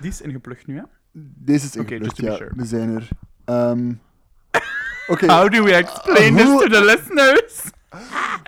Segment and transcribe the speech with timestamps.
[0.00, 0.82] Die is ingeplucht nu, hè?
[1.18, 2.34] Deze is Oké, ingeplukt, ja.
[2.36, 2.50] sure.
[2.56, 3.08] We zijn er.
[5.08, 7.62] Oké, How do we explain Uh, this hoe- to the listeners?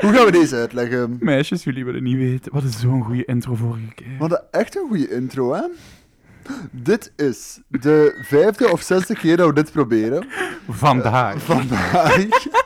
[0.00, 1.16] hoe gaan we deze uitleggen?
[1.20, 2.52] Meisjes, jullie willen niet weten.
[2.52, 4.06] Wat is zo'n goede intro vorige keer.
[4.06, 5.62] We hadden echt een goede intro, hè?
[6.70, 10.26] Dit is de vijfde of zesde keer dat we dit proberen.
[10.68, 11.42] Vandaag.
[11.42, 12.16] Vandaag.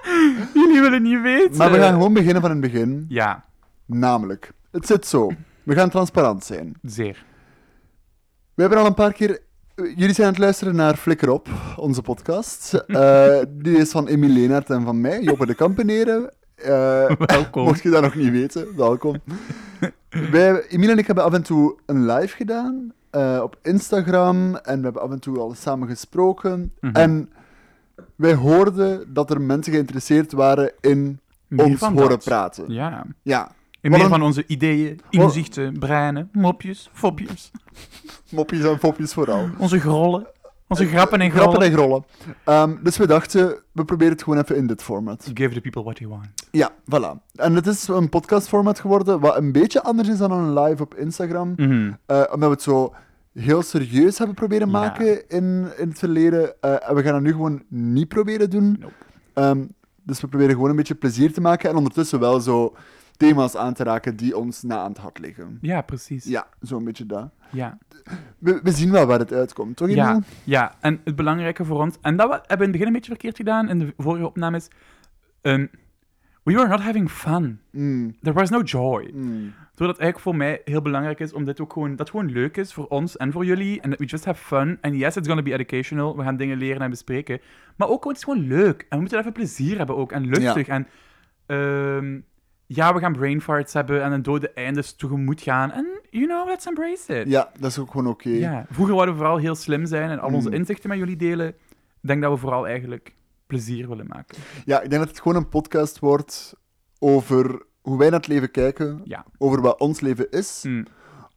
[0.55, 1.57] Jullie willen niet weten.
[1.57, 3.05] Maar we gaan gewoon beginnen van het begin.
[3.09, 3.45] Ja,
[3.87, 5.31] Namelijk, het zit zo.
[5.63, 6.75] We gaan transparant zijn.
[6.83, 7.25] zeer.
[8.55, 9.41] We hebben al een paar keer...
[9.75, 12.75] Jullie zijn aan het luisteren naar Flikker Op, onze podcast.
[12.75, 16.33] Eh, die is van Emilie Leenaert en van mij, Joppe de Kampeneren.
[16.55, 17.65] Eh, Welkom.
[17.65, 19.21] mocht je dat nog niet weten, welkom.
[20.31, 24.57] Wij, en ik hebben af en toe een live gedaan eh, op Instagram.
[24.57, 26.73] En we hebben af en toe al samen gesproken.
[26.81, 26.95] Mhm.
[26.95, 27.31] En
[28.17, 32.25] wij hoorden dat er mensen geïnteresseerd waren in Meer ons horen dat.
[32.25, 32.73] praten.
[32.73, 33.05] Ja.
[33.23, 33.51] Ja,
[33.83, 37.51] En Wat meer van onze ideeën, inzichten, breinen, mopjes, fopjes.
[38.31, 39.49] mopjes en fopjes vooral.
[39.59, 40.27] Onze grollen.
[40.69, 41.49] Onze grappen en grollen.
[41.49, 42.05] Grappen en grollen.
[42.45, 45.31] Ehm, dus we dachten, we proberen het gewoon even in dit format.
[45.35, 46.27] Give the people what they want.
[46.51, 47.35] Ja, voilà.
[47.35, 50.95] En het is een podcastformat geworden, wat een beetje anders is dan een live op
[50.95, 51.53] Instagram.
[51.57, 51.93] Mhm.
[52.07, 52.95] Eh, omdat we het zo
[53.33, 54.73] heel serieus hebben proberen Ja.
[54.73, 56.55] maken in, in het verleden.
[56.61, 58.77] Eh, en we gaan het nu gewoon niet proberen doen.
[58.81, 58.93] Nope.
[59.33, 59.65] Ehm,
[60.03, 62.75] dus we proberen gewoon een beetje plezier te maken en ondertussen wel zo
[63.27, 65.59] thema's aan te raken die ons na aan het hart liggen.
[65.61, 66.25] Ja, precies.
[66.25, 67.31] Ja, zo'n beetje dat.
[67.51, 67.79] Ja.
[68.39, 69.91] We, we zien wel waar het uitkomt, toch?
[69.91, 72.87] Ja, ja, en het belangrijke voor ons, en dat we, hebben we in het begin
[72.87, 74.69] een beetje verkeerd gedaan in de vorige opnames.
[75.43, 75.71] Um,
[76.43, 77.61] we were not having fun.
[77.71, 79.11] Mm, There was no joy.
[79.15, 79.53] mm.
[79.75, 82.57] Doordat het eigenlijk voor mij heel belangrijk is om dit ook gewoon, dat gewoon leuk
[82.57, 83.81] is voor ons en voor jullie.
[83.81, 84.79] En dat we just have fun.
[84.81, 86.17] En yes, it's gonna be educational.
[86.17, 87.41] We gaan dingen leren en bespreken.
[87.77, 88.81] Maar ook gewoon, het is gewoon leuk.
[88.81, 90.13] En we moeten even plezier hebben ook.
[90.13, 90.69] En luchtig.
[90.69, 90.87] En
[91.47, 92.21] ehm,
[92.75, 95.71] ja, we gaan brain farts hebben en een dode eindes tegemoet gaan.
[95.73, 97.29] En, you know, let's embrace it.
[97.29, 98.29] Ja, dat is ook gewoon oké.
[98.29, 100.55] Ja, vroeger wouden we vooral heel slim zijn en al onze Mm.
[100.55, 101.49] inzichten met jullie delen.
[101.49, 103.15] Ik denk dat we vooral eigenlijk
[103.47, 104.37] plezier willen maken.
[104.65, 106.55] Ja, ik denk dat het gewoon een podcast wordt
[106.99, 109.25] over hoe wij naar het leven kijken, Ja.
[109.39, 110.65] over wat ons leven is.
[110.67, 110.87] Mm.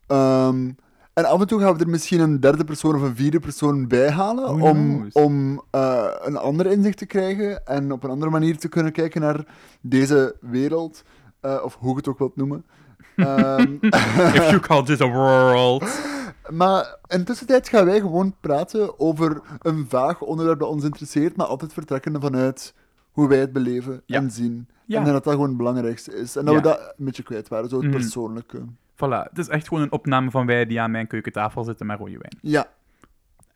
[0.07, 0.69] Ehm,
[1.13, 3.87] en af en toe gaan we er misschien een derde persoon of een vierde persoon
[3.87, 8.57] bij halen om, om eh, een ander inzicht te krijgen en op een andere manier
[8.57, 9.45] te kunnen kijken naar
[9.81, 11.03] deze wereld,
[11.45, 12.65] eh, of hoe je het ook wilt noemen.
[13.15, 15.83] Ehm, If you call this a world.
[16.61, 21.35] maar in de tussentijd gaan wij gewoon praten over een vaag onderwerp dat ons interesseert,
[21.35, 22.73] maar altijd vertrekkende vanuit
[23.11, 24.17] hoe wij het beleven Ja.
[24.17, 24.67] en zien.
[24.85, 24.99] Ja.
[24.99, 26.35] En dat dat gewoon het belangrijkste is.
[26.35, 26.59] En dat Ja.
[26.61, 27.95] we dat een beetje kwijt waren, zo het Mhm.
[27.95, 28.61] persoonlijke.
[28.95, 31.97] Voilà, het is echt gewoon een opname van wij die aan mijn keukentafel zitten met
[31.99, 32.37] rode wijn.
[32.41, 32.65] Ja,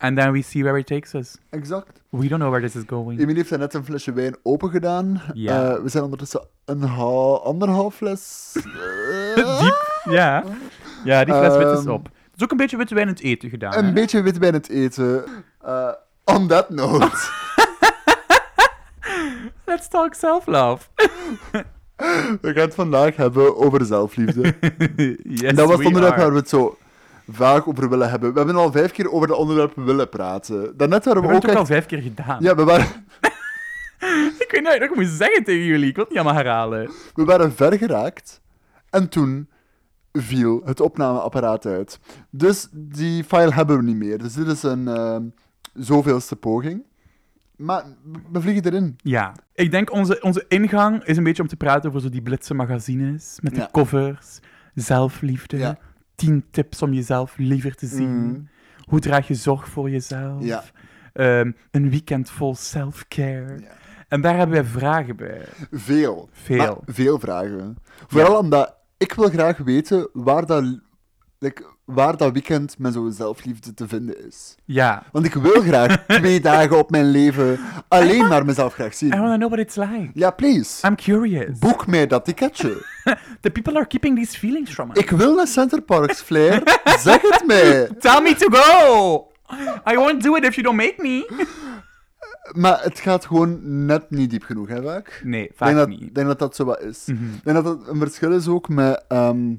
[0.02, 1.38] And then we see where it takes us.
[1.50, 2.02] exact.
[2.10, 3.20] We don't know where this is going.
[3.20, 5.22] Emilie heeft net een flesje wijn open gedaan.
[5.28, 5.34] Eh,
[5.76, 8.52] we zijn ondertussen een ha- anderhalf fles.
[9.36, 10.02] Diep.
[10.04, 10.44] Ja.
[11.04, 12.04] Ja, die fles wit is Ehm, op.
[12.06, 13.74] Het is ook een beetje witte wijn in het eten gedaan.
[13.78, 13.94] Een hè?
[13.94, 15.24] beetje wit bij het eten.
[15.62, 15.92] Eh,
[16.26, 17.10] on that note.
[19.66, 20.88] Let's talk self-love.
[22.42, 24.54] we gaan het vandaag hebben over zelfliefde.
[25.24, 26.78] yes, En dat was het onderwerp waar we het zo
[27.29, 28.31] vaag over willen hebben.
[28.31, 30.78] We hebben al vijf keer over dat onderwerp willen praten.
[30.78, 32.38] Daarnet waren We we, ook het ook al vijf keer gedaan.
[32.44, 32.85] Ja, we waren,
[34.40, 35.89] Ik weet niet wat ik moet zeggen tegen jullie.
[35.89, 36.91] Ik wil het niet allemaal herhalen.
[37.13, 38.41] we waren ver geraakt.
[38.89, 39.50] En toen
[40.12, 42.00] viel het opnameapparaat uit.
[42.29, 44.18] Dus die file hebben we niet meer.
[44.18, 45.23] Dus dit is een ehm,
[45.73, 46.84] zoveelste poging.
[47.56, 47.84] Maar
[48.31, 48.95] we vliegen erin.
[48.97, 49.35] Ja.
[49.53, 52.53] Ik denk onze, onze ingang is een beetje om te praten over zo die blitse
[52.53, 53.38] magazines.
[53.41, 53.69] Met de Ja.
[53.72, 54.39] covers.
[54.73, 55.57] Zelfliefde.
[55.57, 55.78] Ja.
[56.19, 58.25] Tien tips om jezelf liever te zien.
[58.25, 58.40] Mhm.
[58.84, 60.44] Hoe draag je zorg voor jezelf?
[60.44, 60.63] Ja.
[61.13, 63.59] Ehm, een weekend vol self-care.
[63.59, 63.68] Ja.
[64.07, 65.46] En daar hebben wij vragen bij.
[65.72, 66.30] Veel.
[66.31, 66.84] Veel.
[66.85, 67.78] Veel vragen.
[68.07, 70.80] Vooral omdat ik wil graag weten waar dat,
[71.40, 74.55] like, waar dat weekend met zo'n zelfliefde te vinden is.
[74.66, 75.03] Ja.
[75.11, 79.09] Want ik wil graag twee dagen op mijn leven alleen maar mezelf graag I zien.
[79.09, 80.09] want to know what it's like.
[80.13, 80.88] Ja, please.
[80.88, 81.59] I'm curious.
[81.59, 82.85] Boek mij dat ticketje.
[83.41, 84.97] The people are keeping these feelings from us.
[84.97, 86.61] Ik wil naar Center Parks, Flair.
[87.00, 87.88] Zeg het mij.
[88.00, 89.27] Tell me to go!
[89.92, 91.47] I won't do it if you don't make me.
[92.51, 95.21] Maar het gaat gewoon net niet diep genoeg, hè, vaak?
[95.24, 96.01] Nee, vaak denk dat, niet.
[96.01, 97.03] ik denk dat dat zo wat is.
[97.06, 97.24] Mhm.
[97.24, 99.03] Ik denk dat het een verschil is ook met...
[99.07, 99.53] ehm,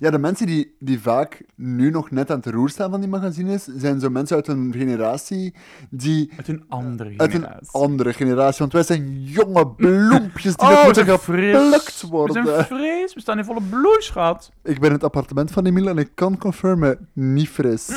[0.00, 3.08] ja, de mensen die, die vaak nu nog net aan het roer staan van die
[3.08, 5.54] magazines, zijn zo mensen uit een generatie
[5.90, 6.32] die...
[6.36, 7.68] Uit een andere Uit een generatie.
[7.72, 12.02] andere generatie, want wij zijn jonge bloempjes die Oh, nog moeten geplukt fris.
[12.02, 12.44] We worden.
[12.46, 13.14] zijn fris.
[13.14, 14.50] We staan in volle bloei, schat.
[14.62, 17.88] Ik ben in het appartement van Emile en ik kan confirmen, niet fris.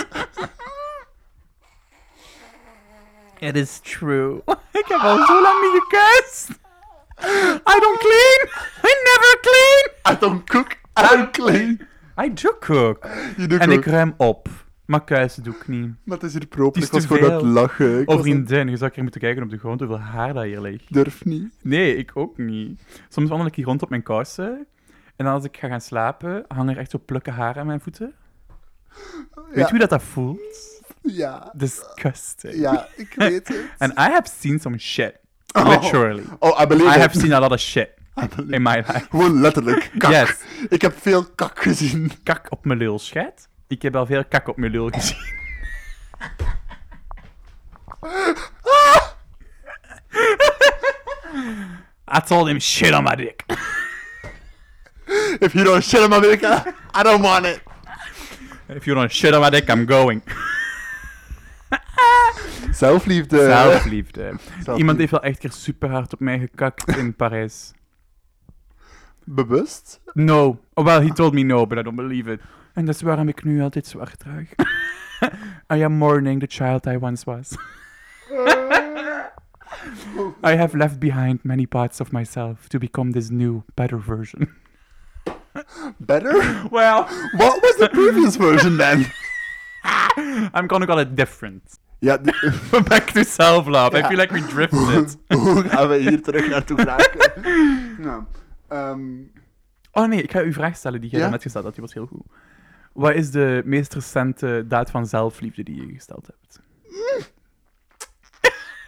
[3.39, 4.41] It is true.
[4.81, 6.49] Ik heb al zo lang niet gekust.
[7.73, 8.39] I don't clean.
[8.89, 10.15] I never clean.
[10.15, 10.75] I don't cook,
[11.31, 11.79] Clean.
[12.23, 13.07] I do cook.
[13.37, 14.47] You do En ik ruim op.
[14.85, 15.93] Maar kuisen doe ik niet.
[16.03, 16.81] Maar het is hier proper.
[16.81, 18.01] Het is Ik was gewoon aan het lachen.
[18.01, 20.61] Ik Oh, vriendin, je zou keer moeten kijken op de grond hoeveel haar dat hier
[20.61, 20.93] ligt.
[20.93, 21.53] durf niet.
[21.61, 22.81] Nee, ik ook niet.
[23.09, 24.67] Soms wandel ik hier rond op mijn kousen.
[25.15, 28.13] En als ik ga gaan slapen, hangen er echt zo plukken haar aan mijn voeten.
[29.33, 29.61] Weet Ja.
[29.63, 30.81] je hoe dat, dat voelt?
[31.01, 31.53] Ja.
[31.55, 32.53] Disgusting.
[32.55, 33.65] Ja, ik weet het.
[33.77, 35.15] And I have seen some shit.
[35.55, 35.67] Oh.
[35.81, 36.23] Literally.
[36.39, 36.99] Oh, I believe I it.
[37.01, 37.89] have seen a lot of shit
[38.49, 39.07] In my life.
[39.09, 39.91] Gewoon letterlijk.
[39.97, 40.11] Kak.
[40.11, 40.37] Yes.
[40.69, 42.11] Ik heb veel kak gezien.
[42.23, 43.47] Kak op mijn lul, schat.
[43.67, 45.17] Ik heb al veel kak op mijn lul gezien.
[52.17, 53.43] I told him shit on my dick.
[55.39, 56.63] If you don't shit in Amerika,
[56.93, 57.61] I don't want it.
[58.67, 60.21] If you don't shit on my dick, I'm going.
[62.71, 63.37] Zelfliefde.
[63.37, 64.21] Zelfliefde.
[64.21, 64.77] Zelfliefde.
[64.77, 67.71] Iemand heeft wel echt keer super hard op mij gekakt in Parijs.
[69.25, 69.99] Bewust?
[70.13, 70.57] No.
[70.75, 72.39] Oh, well, he told me no, but I don't believe it.
[72.73, 74.45] En dat is waarom ik nu altijd zwart draag.
[75.77, 77.55] I am mourning the child I once was.
[80.43, 84.47] I have left behind many parts of myself to become this new, better version.
[85.99, 86.33] Better?
[86.71, 87.03] Well,
[87.37, 89.05] What was the previous version then?
[90.53, 91.63] I'm gonna call it different.
[91.99, 92.17] Ja,
[92.89, 93.95] Back to self-love.
[93.95, 95.17] I feel like we drifted.
[95.29, 97.41] hoe gaan we hier terug naartoe geraken?
[97.97, 98.23] nou,
[98.71, 99.21] ehm,
[99.91, 101.29] Oh nee, ik ga u een vraag stellen die jij Ja?
[101.29, 101.73] net gesteld had.
[101.73, 102.25] Die was heel goed.
[102.93, 106.59] Wat is de meest recente daad van zelfliefde die je gesteld hebt?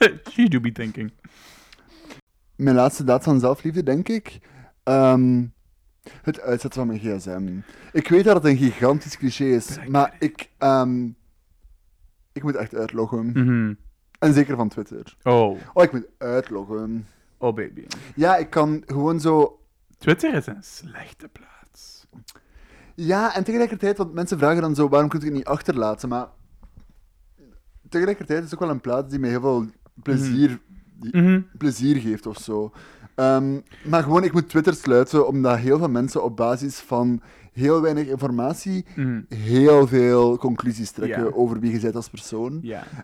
[0.31, 1.11] She do be thinking.
[2.55, 4.39] mijn laatste daad van zelfliefde, denk ik.
[4.83, 5.45] Ehm,
[6.21, 7.57] het uitzetten van mijn gsm.
[7.91, 11.05] Ik weet dat het een gigantisch cliché is, maar ik, ehm,
[12.33, 13.25] ik moet echt uitloggen.
[13.25, 13.73] Mhm.
[14.19, 15.15] En zeker van Twitter.
[15.23, 17.07] Oh, Oh, ik moet uitloggen.
[17.37, 17.85] oh baby.
[18.15, 19.59] Ja, ik kan gewoon zo
[20.03, 22.05] Twitter is een slechte plaats.
[22.95, 26.09] Ja, en tegelijkertijd, want mensen vragen dan zo, waarom kun je het niet achterlaten?
[26.09, 26.27] Maar
[27.89, 29.65] tegelijkertijd is het ook wel een plaats die mij heel veel
[30.03, 30.59] plezier,
[30.99, 31.41] die Mhm.
[31.57, 32.71] plezier geeft of zo.
[33.15, 37.21] Ehm, maar gewoon, ik moet Twitter sluiten, omdat heel veel mensen op basis van
[37.53, 39.21] heel weinig informatie Mhm.
[39.35, 42.59] heel veel conclusies trekken over wie je bent als persoon.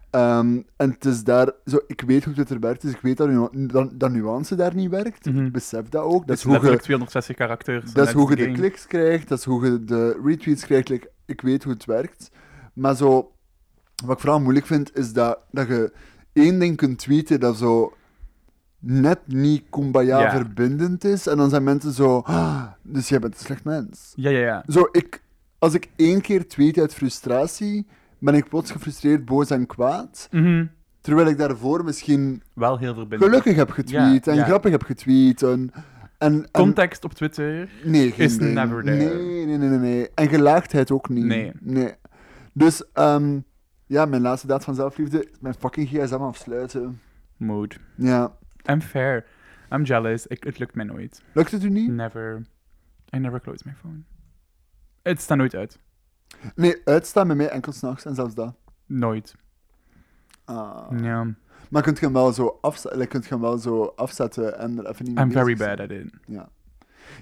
[0.09, 3.29] Ehm, en het is daar, zo, ik weet hoe Twitter werkt, dus ik weet dat,
[3.51, 5.25] nu- dat, dat nuance daar niet werkt.
[5.25, 5.45] Mhm.
[5.45, 6.11] Ik besef dat ook.
[6.11, 7.93] Dat Dat is hoe je letterlijk 260 karakters.
[7.93, 10.89] dat is hoe je de kliks krijgt, dat is hoe je de retweets krijgt.
[10.89, 12.31] like, ik weet hoe het werkt.
[12.73, 13.31] Maar zo,
[14.05, 15.91] wat ik vooral moeilijk vind, is dat, dat je
[16.33, 17.93] één ding kunt tweeten dat zo
[18.79, 20.31] net niet kumbaya Ja.
[20.31, 21.27] verbindend is.
[21.27, 24.13] En dan zijn mensen zo, "Ah, dus jij bent een slecht mens.
[24.15, 24.63] Ja, ja, ja.
[24.67, 25.21] Zo, ik,
[25.57, 27.87] als ik één keer tweet uit frustratie,
[28.19, 30.27] ben ik plots gefrustreerd, boos en kwaad.
[30.31, 30.65] Mhm.
[31.01, 33.29] Terwijl ik daarvoor misschien Wel heel verbindend.
[33.29, 34.43] gelukkig heb getweet Ja, en ja.
[34.45, 35.43] grappig heb getweet.
[35.43, 35.71] En,
[36.17, 37.69] en, en- Context op Twitter.
[37.83, 38.53] Nee, is ding.
[38.53, 38.95] never there.
[38.97, 40.09] Nee, nee, nee, nee, nee.
[40.15, 41.25] En gelaagdheid ook niet.
[41.59, 41.93] Nee.
[42.53, 43.39] Dus, ehm,
[43.85, 46.99] ja, mijn laatste daad van zelfliefde is mijn fucking gsm afsluiten.
[47.37, 47.79] Mood.
[47.95, 48.37] Ja.
[48.69, 49.25] I'm fair.
[49.71, 50.27] I'm jealous.
[50.27, 51.21] Ik, het lukt mij nooit.
[51.33, 51.91] Lukt het u niet?
[51.91, 52.41] Never.
[53.15, 53.99] I never close my phone.
[55.01, 55.79] Het staat nooit uit.
[56.55, 58.55] Nee, uitstaan bij mij enkel s'nachts en zelfs dat.
[58.85, 59.35] Nooit.
[60.45, 60.87] Ah.
[61.01, 61.27] Ja.
[61.69, 64.77] Maar kunt je hem wel zo, afze- like, kunt je hem wel zo afzetten en
[64.77, 65.79] er even niet mee I'm very bad zijn?
[65.81, 66.13] at it.
[66.25, 66.49] Ja.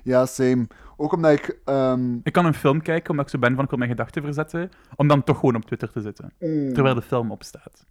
[0.04, 0.68] Ja, same.
[0.98, 1.60] Ook omdat ik...
[1.66, 4.22] ehm, Ik kan een film kijken omdat ik zo ben van ik wil mijn gedachten
[4.24, 6.34] verzetten, om dan toch gewoon op Twitter te zitten.
[6.74, 7.86] Terwijl de film opstaat.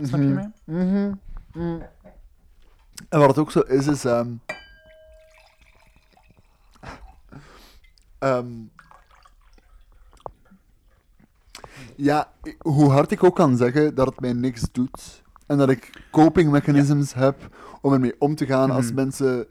[0.00, 0.34] Snap je Mhm.
[0.34, 0.50] mij?
[0.64, 1.14] Mhm.
[1.54, 1.80] Mhm.
[3.08, 4.04] En wat het ook zo is, is...
[4.04, 4.28] ehm,
[8.18, 8.46] ehm,
[11.96, 15.22] ja, hoe hard ik ook kan zeggen dat het mij niks doet.
[15.46, 18.94] En dat ik coping mechanisms heb om ermee om te gaan als Mhm.
[18.94, 19.46] mensen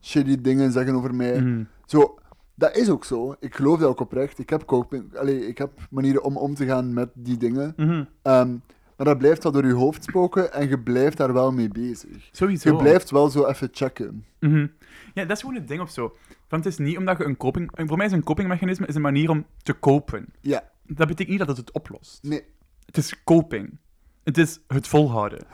[0.00, 1.40] shitty dingen zeggen over mij.
[1.40, 1.64] Mhm.
[1.86, 2.18] Zo,
[2.54, 3.34] dat is ook zo.
[3.40, 4.38] Ik geloof dat ook oprecht.
[4.38, 5.16] Ik heb coping...
[5.16, 7.74] Allee, ik heb manieren om om te gaan met die dingen.
[8.22, 8.56] Ehm,
[8.96, 12.28] maar dat blijft wel door je hoofd spoken en je blijft daar wel mee bezig.
[12.32, 12.70] Sowieso.
[12.70, 14.24] Je blijft wel zo even checken.
[14.40, 14.66] Mhm.
[15.14, 16.16] Ja, dat is gewoon het ding of zo.
[16.48, 17.70] Want het is niet omdat je een coping...
[17.74, 20.26] Voor mij is een copingmechanisme is een manier om te kopen.
[20.40, 22.18] Ja, Dat betekent niet dat het het oplost.
[22.22, 22.44] nee.
[22.86, 23.78] Het is coping.
[24.24, 25.46] Het is het volhouden.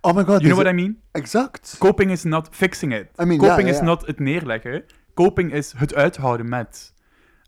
[0.00, 0.40] Oh my god.
[0.40, 0.96] You know what I mean?
[1.12, 1.76] Exact.
[1.78, 3.06] Coping is not fixing it.
[3.20, 3.84] I mean, Coping ja, is ja.
[3.84, 4.84] not het neerleggen.
[5.14, 6.94] Coping is het uithouden met.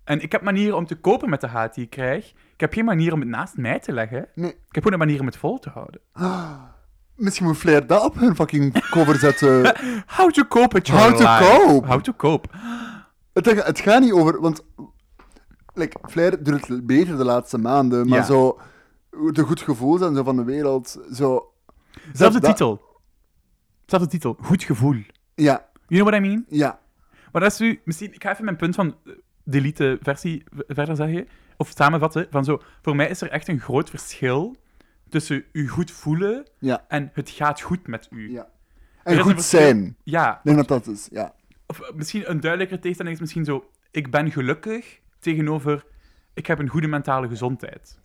[0.05, 2.33] En ik heb manieren om te kopen met de haat die ik krijg.
[2.59, 4.29] Ik heb geen manier om het naast mij te leggen.
[4.35, 4.51] Nee.
[4.51, 6.01] Ik heb gewoon een manier om het vol te houden.
[7.17, 9.75] Misschien moet Flair dat op hun fucking cover zetten.
[10.17, 11.67] How to cope with your How to life.
[11.67, 11.87] cope.
[11.87, 12.49] How to cope.
[13.33, 14.41] het, het gaat niet over...
[14.41, 14.65] Want
[15.75, 18.25] like, Flair doet het beter de laatste maanden, maar Ja.
[18.25, 18.59] zo...
[19.33, 21.53] De goed gevoel en zo van de wereld, zo...
[22.13, 22.83] Zelfde dat- titel.
[23.87, 24.37] Zelfde titel.
[24.41, 24.95] Goed gevoel.
[25.35, 26.45] Ja, You know what I mean?
[26.49, 26.79] ja.
[27.33, 27.81] Maar dat is nu...
[27.85, 28.13] Misschien...
[28.15, 29.13] Ik ga even mijn punt van eh,
[29.45, 31.29] delete versie v- verder zeggen.
[31.61, 34.57] Of samenvatten, van zo, voor mij is er echt een groot verschil
[35.09, 36.85] tussen u goed voelen Ja.
[36.89, 38.33] en het gaat goed met u.
[38.33, 38.41] ja.
[38.43, 38.49] Er
[39.05, 39.61] En is een goed verschil.
[39.61, 39.97] zijn.
[40.03, 41.35] Ja, Ik denk dat dat is, ja.
[41.67, 45.85] of eh, misschien een duidelijker tegenstelling is misschien zo, ik ben gelukkig tegenover,
[46.35, 47.99] ik heb een goede mentale gezondheid.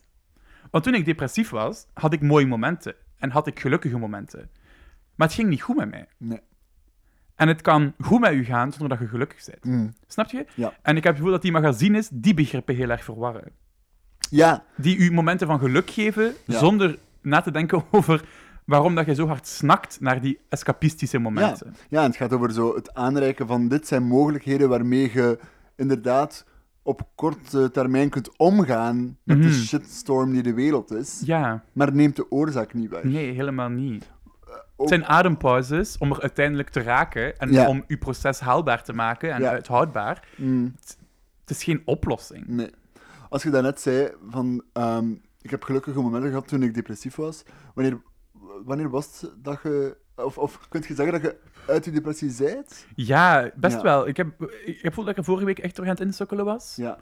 [0.70, 4.50] Want toen ik depressief was, had ik mooie momenten en had ik gelukkige momenten.
[5.14, 6.06] Maar het ging niet goed met mij.
[6.18, 6.40] Nee.
[7.36, 9.64] En het kan goed met u gaan zonder dat je gelukkig bent.
[9.64, 9.94] Mm.
[10.06, 10.46] Snap je?
[10.54, 10.72] Ja.
[10.82, 13.52] En ik heb het gevoel dat die magazines die begrippen heel erg verwarren.
[14.30, 16.58] Ja, Die u momenten van geluk geven, Ja.
[16.58, 18.24] zonder na te denken over
[18.64, 21.74] waarom dat je zo hard snakt naar die escapistische momenten.
[21.88, 25.38] ja, en het gaat over zo het aanreiken van dit zijn mogelijkheden waarmee je
[25.76, 26.46] inderdaad
[26.82, 29.52] op korte termijn kunt omgaan met de Mhm.
[29.58, 33.02] shitstorm die de wereld is, Ja, maar neemt de oorzaak niet weg.
[33.04, 34.10] nee, helemaal niet.
[34.76, 37.68] Ook- Het zijn adempauzes om er uiteindelijk te raken en Ja.
[37.68, 39.50] om uw proces haalbaar te maken en Ja.
[39.50, 40.28] uithoudbaar.
[40.36, 40.74] Mm.
[41.40, 42.46] Het is geen oplossing.
[42.46, 42.70] Nee.
[43.28, 47.42] Als je daarnet zei van, ehm, ik heb gelukkige momenten gehad toen ik depressief was.
[47.74, 48.00] Wanneer,
[48.64, 52.30] wanneer was het dat je, of, of kun je zeggen dat je uit je depressie
[52.30, 52.86] zijt?
[52.94, 53.82] Ja, best Ja.
[53.82, 54.08] wel.
[54.08, 56.44] Ik heb, ik heb voeld dat ik er vorige week echt door aan het insukkelen
[56.44, 56.72] was.
[56.76, 56.98] Ja.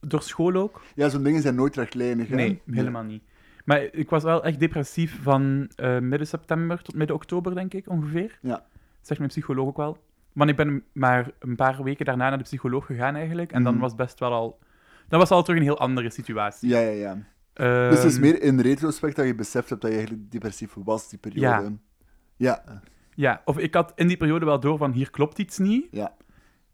[0.00, 0.80] Door school ook.
[0.94, 2.28] Ja, zo'n dingen zijn nooit rechtlijnig.
[2.28, 2.34] hè?
[2.34, 3.22] Nee, helemaal niet.
[3.68, 7.88] Maar ik was wel echt depressief van eh, midden september tot midden oktober, denk ik,
[7.88, 8.38] ongeveer.
[8.42, 8.64] Ja.
[9.00, 9.98] Zegt mijn psycholoog ook wel.
[10.32, 13.52] Want ik ben maar een paar weken daarna naar de psycholoog gegaan eigenlijk.
[13.52, 13.82] En dan Mhm.
[13.82, 14.58] was best wel al...
[15.08, 16.68] Dat was al terug een heel andere situatie.
[16.68, 17.18] Ja, ja, ja.
[17.52, 20.74] Ehm, Dus het is meer in retrospect dat je beseft hebt dat je eigenlijk depressief
[20.84, 21.72] was, die periode.
[22.36, 22.62] Ja.
[22.66, 22.80] Ja.
[23.14, 25.86] Ja, of ik had in die periode wel door van hier klopt iets niet.
[25.90, 26.14] Ja.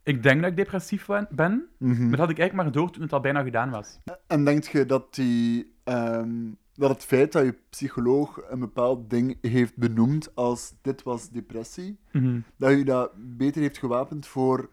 [0.03, 1.67] Ik denk dat ik depressief ben.
[1.79, 2.01] Mhm.
[2.01, 3.99] Maar dat had ik eigenlijk maar door toen het al bijna gedaan was.
[4.27, 6.37] En denk je dat, die, ehm,
[6.75, 11.99] dat het feit dat je psycholoog een bepaald ding heeft benoemd als dit was depressie,
[12.13, 12.39] Mhm.
[12.57, 14.69] dat je dat beter heeft gewapend voor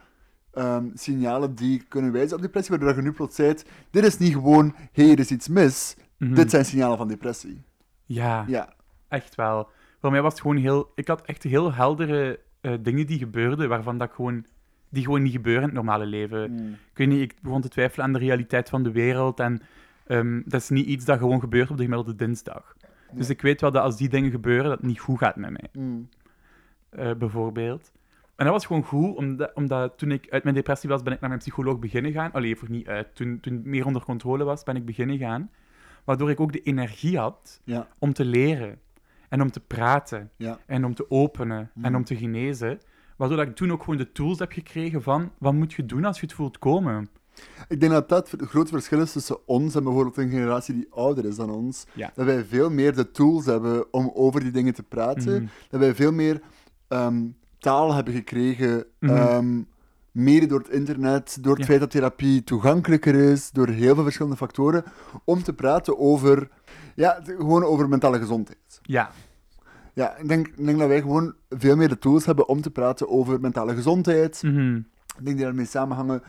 [0.54, 3.56] ehm, signalen die kunnen wijzen op depressie, waardoor je nu plots zei,
[3.90, 6.34] dit is niet gewoon, hé, hey, er is iets mis, Mhm.
[6.34, 7.62] dit zijn signalen van depressie.
[8.06, 8.74] Ja, Ja,
[9.08, 9.68] echt wel.
[10.00, 10.92] Voor mij was het gewoon heel...
[10.96, 14.46] Ik had echt heel heldere eh, dingen die gebeurden, waarvan dat ik gewoon...
[14.90, 16.52] Die gewoon niet gebeuren in het normale leven.
[16.52, 16.68] Mm.
[16.72, 19.40] Ik weet niet, ik begon te twijfelen aan de realiteit van de wereld.
[19.40, 19.62] En
[20.12, 22.76] ehm, dat is niet iets dat gewoon gebeurt op de gemiddelde dinsdag.
[23.14, 25.50] Dus ik weet wel dat als die dingen gebeuren, dat het niet goed gaat met
[25.52, 25.84] mij.
[25.84, 26.10] Mm.
[26.90, 27.92] eh, bijvoorbeeld.
[28.36, 31.20] En dat was gewoon goed, omdat, omdat toen ik uit mijn depressie was, ben ik
[31.20, 32.32] naar mijn psycholoog beginnen gaan.
[32.32, 33.16] Allee, voor niet uit.
[33.16, 35.50] Toen, toen meer onder controle was, ben ik beginnen gaan.
[36.04, 38.80] Waardoor ik ook de energie had Ja, om te leren.
[39.30, 40.30] En om te praten.
[40.38, 40.60] ja.
[40.66, 41.60] En om te openen.
[41.60, 41.96] En Mhm.
[41.96, 42.80] om te genezen.
[43.18, 45.32] Waardoor dat ik toen ook gewoon de tools heb gekregen van...
[45.38, 47.10] Wat moet je doen als je het voelt komen?
[47.68, 50.88] Ik denk dat dat het grote verschil is tussen ons en bijvoorbeeld een generatie die
[50.90, 51.86] ouder is dan ons.
[51.94, 52.12] Ja.
[52.16, 55.34] Dat wij veel meer de tools hebben om over die dingen te praten.
[55.42, 55.46] Mhm.
[55.70, 56.42] Dat wij veel meer
[56.88, 57.24] ehm,
[57.60, 59.14] taal hebben gekregen, Mhm.
[59.16, 59.62] ehm,
[60.12, 61.66] mede door het internet, door het Ja.
[61.68, 64.84] feit dat therapie toegankelijker is, door heel veel verschillende factoren,
[65.24, 66.50] om te praten over,
[66.96, 68.80] ja, gewoon over mentale gezondheid.
[68.82, 69.12] Ja.
[69.94, 72.72] Ja, ik denk, ik denk dat wij gewoon veel meer de tools hebben om te
[72.72, 74.44] praten over mentale gezondheid.
[74.44, 74.76] Mhm.
[74.76, 76.22] Ik denk die daarmee samenhangen.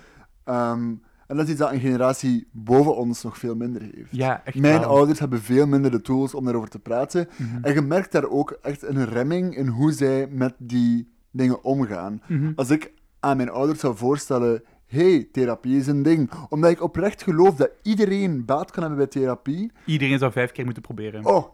[0.45, 0.95] Ehm,
[1.27, 4.09] en dat is iets dat een generatie boven ons nog veel minder heeft.
[4.11, 4.89] Ja, echt Mijn wel.
[4.89, 7.29] ouders hebben veel minder de tools om daarover te praten.
[7.37, 7.65] Mhm.
[7.65, 12.23] En je merkt daar ook echt een remming in hoe zij met die dingen omgaan.
[12.27, 12.53] Mhm.
[12.57, 16.31] Als ik aan mijn ouders zou voorstellen: hey, therapie is een ding.
[16.49, 19.73] Omdat ik oprecht geloof dat iedereen baat kan hebben bij therapie.
[19.85, 21.25] Iedereen zou vijf keer moeten proberen.
[21.25, 21.47] Oh,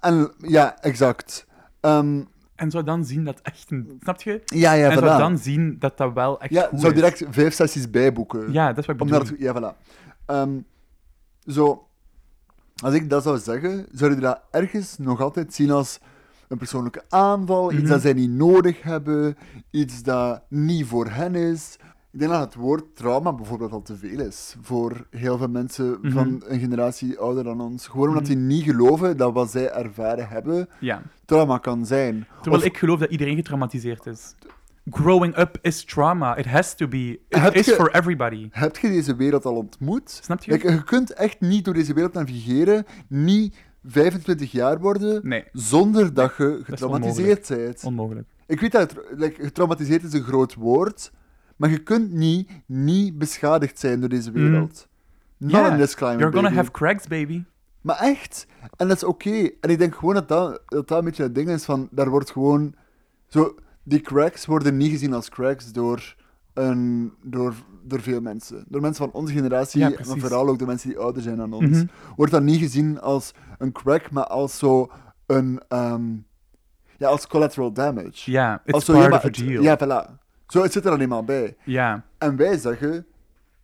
[0.00, 1.46] en ja, exact.
[1.80, 2.22] Ehm,
[2.58, 3.98] En zou dan zien dat echt een...
[4.02, 4.42] Snap je?
[4.44, 5.00] ja, ja, en voilà.
[5.04, 6.98] zou dan zien dat dat wel echt ja, goed zou is.
[7.00, 8.52] direct vijf sessies bijboeken.
[8.52, 9.18] Ja, dat is wat ik bedoel.
[9.26, 9.76] het- ja, voilà.
[10.26, 10.50] Ehm,
[11.46, 11.88] zo,
[12.82, 15.98] als ik dat zou zeggen, zou je dat ergens nog altijd zien als
[16.48, 17.90] een persoonlijke aanval, iets Mhm.
[17.90, 19.36] dat zij niet nodig hebben,
[19.70, 21.76] iets dat niet voor hen is.
[22.12, 25.98] Ik denk dat het woord trauma bijvoorbeeld al te veel is voor heel veel mensen
[26.02, 26.12] Mhm.
[26.12, 27.86] van een generatie ouder dan ons.
[27.86, 28.32] Gewoon omdat Mhm.
[28.32, 31.02] die niet geloven dat wat zij ervaren hebben Ja.
[31.24, 32.26] trauma kan zijn.
[32.42, 34.34] Terwijl Of- ik geloof dat iedereen getraumatiseerd is.
[34.90, 36.36] Growing up is trauma.
[36.36, 37.20] It has to be.
[37.28, 38.48] It Heb is je- for everybody.
[38.50, 40.10] Heb je deze wereld al ontmoet?
[40.10, 40.52] Snap je?
[40.52, 46.14] Like, je kunt echt niet door deze wereld navigeren, niet 25 jaar worden, Nee, zonder
[46.14, 47.84] dat je getraumatiseerd bent.
[47.84, 48.28] onmogelijk.
[48.46, 51.12] Ik weet dat like, getraumatiseerd is een groot woord,
[51.58, 54.88] maar je kunt niet, niet beschadigd zijn door deze wereld.
[55.36, 56.60] Not Ja, in this climate, You're gonna baby.
[56.60, 57.42] have cracks, baby.
[57.80, 58.46] Maar echt.
[58.76, 59.50] En dat is oké.
[59.60, 62.08] En ik denk gewoon dat dat, dat dat een beetje het ding is van, daar
[62.10, 62.74] wordt gewoon...
[63.26, 66.14] Zo, die cracks worden niet gezien als cracks door,
[66.54, 68.64] een, door, door veel mensen.
[68.68, 71.52] Door mensen van onze generatie, Ja, maar vooral ook door mensen die ouder zijn dan
[71.52, 71.68] ons.
[71.70, 71.86] Mhm.
[72.16, 74.90] Wordt dat niet gezien als een crack, maar als zo
[75.26, 75.60] een...
[75.68, 76.02] ehm,
[76.96, 78.30] ja, als collateral damage.
[78.30, 79.62] Ja, it's als zo, part ja, of a deal.
[79.62, 80.26] Ja, voilà.
[80.48, 81.56] Zo, het zit er alleen maar bij.
[81.64, 82.04] Ja.
[82.18, 83.06] En wij zeggen,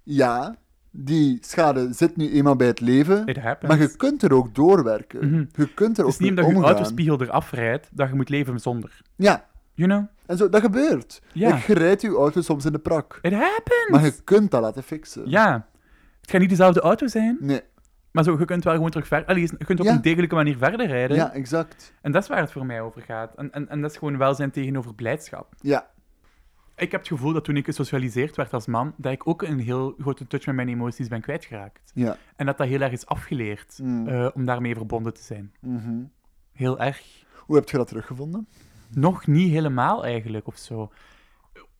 [0.03, 0.57] ja,
[0.91, 3.73] die schade zit nu eenmaal bij het leven, It happens.
[3.73, 5.29] maar je kunt er ook doorwerken.
[5.31, 5.45] Mhm.
[5.55, 6.71] Je kunt er Het ook is niet omdat je omgaan.
[6.75, 9.00] autospiegel eraf rijdt, dat je moet leven zonder.
[9.17, 10.05] Ja, You know?
[10.26, 11.23] en zo, dat gebeurt.
[11.33, 11.57] Ja.
[11.57, 13.19] Ik rijd je auto soms in de prak.
[13.23, 13.88] It happens!
[13.91, 15.23] Maar je kunt dat laten fixen.
[15.31, 15.67] Ja.
[16.21, 17.61] Het gaat niet dezelfde auto zijn, Nee,
[18.11, 19.29] maar zo, je kunt wel gewoon terug verder...
[19.29, 19.93] Allee, je kunt op Ja.
[19.93, 21.17] een degelijke manier verder rijden.
[21.17, 21.93] ja, exact.
[22.03, 23.35] En dat is waar het voor mij over gaat.
[23.35, 25.53] En, en, en dat is gewoon welzijn tegenover blijdschap.
[25.61, 25.87] Ja,
[26.76, 29.59] Ik heb het gevoel dat toen ik gesocialiseerd werd als man, dat ik ook een
[29.59, 31.90] heel grote touch met mijn emoties ben kwijtgeraakt.
[31.95, 32.16] ja.
[32.37, 34.09] En dat dat heel erg is afgeleerd Mm.
[34.09, 35.52] eh, om daarmee verbonden te zijn.
[35.61, 36.02] Mhm.
[36.52, 37.25] Heel erg.
[37.38, 38.49] Hoe heb je dat teruggevonden?
[38.90, 40.93] Nog niet helemaal eigenlijk, of zo.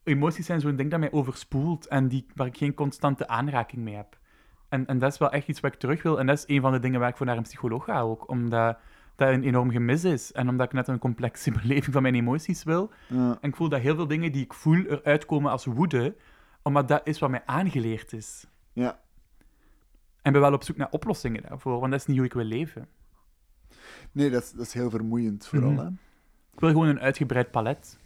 [0.05, 3.95] Emoties zijn zo'n ding dat mij overspoelt en die, waar ik geen constante aanraking mee
[3.95, 4.19] heb.
[4.69, 6.19] En, en dat is wel echt iets wat ik terug wil.
[6.19, 8.29] En dat is een van de dingen waar ik voor naar een psycholoog ga ook.
[8.29, 8.79] Omdat
[9.17, 10.33] dat een enorm gemis is.
[10.33, 12.91] En omdat ik net een complexe beleving van mijn emoties wil.
[13.09, 13.39] Ja.
[13.41, 16.17] En ik voel dat heel veel dingen die ik voel eruit komen als woede.
[16.63, 18.47] Omdat dat is wat mij aangeleerd is.
[18.73, 19.03] ja.
[20.23, 21.81] En ben wel op zoek naar oplossingen daarvoor.
[21.81, 22.89] Want dat is niet hoe ik wil leven.
[24.13, 25.71] Nee, dat is, dat is heel vermoeiend vooral.
[25.71, 25.85] Mhm.
[25.85, 25.89] Hè?
[26.53, 27.99] Ik wil gewoon een uitgebreid palet.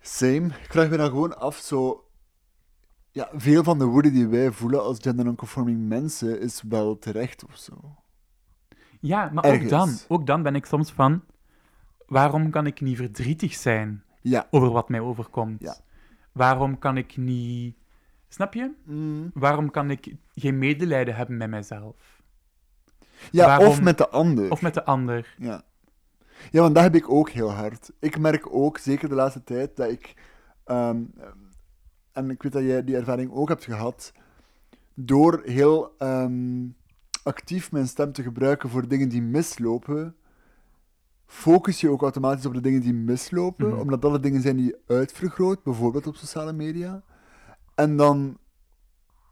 [0.00, 0.46] Same.
[0.46, 2.06] Ik vraag me dan gewoon af, zo...
[3.10, 7.44] Ja, veel van de woede die wij voelen als gender non-conforming mensen is wel terecht
[7.44, 8.01] of zo.
[9.02, 11.22] Ja, maar ook dan, ook dan ben ik soms van...
[12.06, 14.46] Waarom kan ik niet verdrietig zijn Ja.
[14.50, 15.60] over wat mij overkomt?
[15.62, 15.76] Ja.
[16.32, 17.76] Waarom kan ik niet...
[18.28, 18.70] Snap je?
[18.84, 19.30] Mm.
[19.34, 22.22] Waarom kan ik geen medelijden hebben met mijzelf?
[23.30, 24.50] Ja, Waarom- of met de ander.
[24.50, 25.34] Of met de ander?
[25.38, 25.62] Ja.
[26.50, 27.90] ja, want dat heb ik ook heel hard.
[27.98, 30.14] Ik merk ook, zeker de laatste tijd, dat ik...
[30.64, 31.00] ehm,
[32.12, 34.12] en ik weet dat jij die ervaring ook hebt gehad,
[34.94, 36.64] door heel ehm,
[37.22, 40.16] actief mijn stem te gebruiken voor dingen die mislopen,
[41.26, 43.78] focus je ook automatisch op de dingen die mislopen, Mhm.
[43.78, 47.02] omdat dat de dingen zijn die je uitvergroot, bijvoorbeeld op sociale media.
[47.74, 48.38] En dan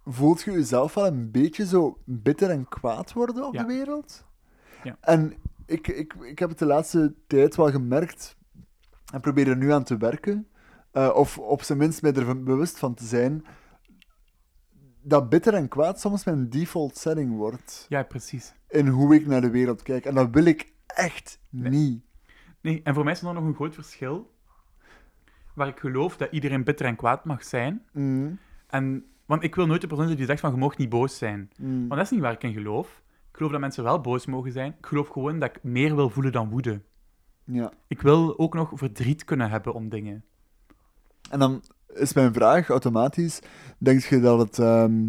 [0.04, 3.60] voelt je jezelf wel een beetje zo bitter en kwaad worden op Ja.
[3.60, 4.24] de wereld.
[4.82, 4.96] Ja.
[5.00, 5.34] En
[5.66, 8.36] ik, ik, ik heb het de laatste tijd wel gemerkt
[9.12, 10.48] en probeer er nu aan te werken,
[10.92, 13.44] eh, of op zijn minst mij er bewust van te zijn,
[15.02, 18.54] dat bitter en kwaad soms mijn default setting wordt Ja, precies.
[18.68, 20.04] in hoe ik naar de wereld kijk.
[20.04, 21.70] En dat wil ik echt Nee.
[21.70, 22.02] niet.
[22.60, 24.30] Nee, en voor mij is er dan nog een groot verschil.
[25.54, 27.82] Waar ik geloof dat iedereen bitter en kwaad mag zijn.
[27.92, 30.88] Mm, En, want ik wil nooit de persoon zijn die zegt van, je mag niet
[30.88, 31.50] boos zijn.
[31.58, 31.78] mm.
[31.78, 33.02] Want dat is niet waar ik in geloof.
[33.30, 34.74] Ik geloof dat mensen wel boos mogen zijn.
[34.78, 36.80] Ik geloof gewoon dat ik meer wil voelen dan woede.
[37.44, 37.72] Ja.
[37.86, 40.24] Ik wil ook nog verdriet kunnen hebben om dingen.
[41.30, 41.62] En dan
[41.94, 43.40] is mijn vraag automatisch:
[43.78, 45.08] denk je dat het, ehm,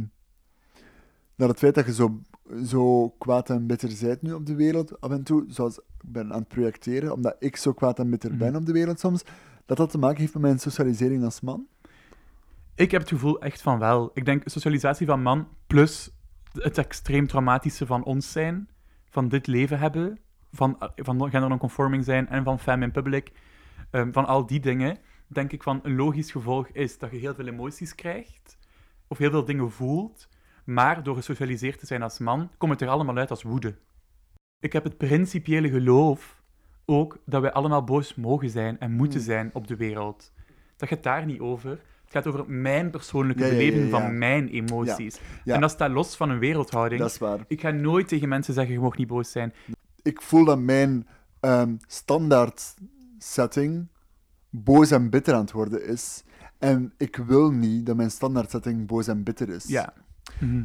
[1.35, 2.19] dat het feit dat je zo,
[2.65, 6.33] zo kwaad en bitter bent nu op de wereld, af en toe, zoals ik ben
[6.33, 8.39] aan het projecteren, omdat ik zo kwaad en bitter Mhm.
[8.39, 9.23] ben op de wereld soms,
[9.65, 11.67] dat dat te maken heeft met mijn socialisering als man?
[12.75, 14.11] Ik heb het gevoel echt van wel.
[14.13, 16.11] Ik denk socialisatie van man plus
[16.53, 18.69] het extreem traumatische van ons zijn,
[19.09, 20.19] van dit leven hebben,
[20.51, 23.31] van, van gender non-conforming zijn en van femme in public,
[23.91, 24.97] ehm, van al die dingen,
[25.33, 28.57] denk ik van een logisch gevolg is dat je heel veel emoties krijgt,
[29.07, 30.27] of heel veel dingen voelt,
[30.65, 33.75] maar door gesocialiseerd te zijn als man, komt het er allemaal uit als woede.
[34.59, 36.41] Ik heb het principiële geloof
[36.85, 39.27] ook dat wij allemaal boos mogen zijn en moeten Hmm.
[39.27, 40.31] zijn op de wereld.
[40.77, 41.69] Dat gaat daar niet over.
[41.69, 43.89] Het gaat over mijn persoonlijke Ja, beleving ja.
[43.89, 45.19] van mijn emoties.
[45.45, 47.01] En dat staat los van een wereldhouding.
[47.01, 47.39] Dat is waar.
[47.47, 49.53] Ik ga nooit tegen mensen zeggen, je mag niet boos zijn.
[50.01, 51.07] Ik voel dat mijn
[51.39, 52.75] ehm, standaard
[53.17, 53.87] setting
[54.51, 56.23] boos en bitter aan het worden is.
[56.59, 59.65] En ik wil niet dat mijn standaard setting boos en bitter is.
[59.67, 59.93] Ja.
[60.39, 60.63] Mhm.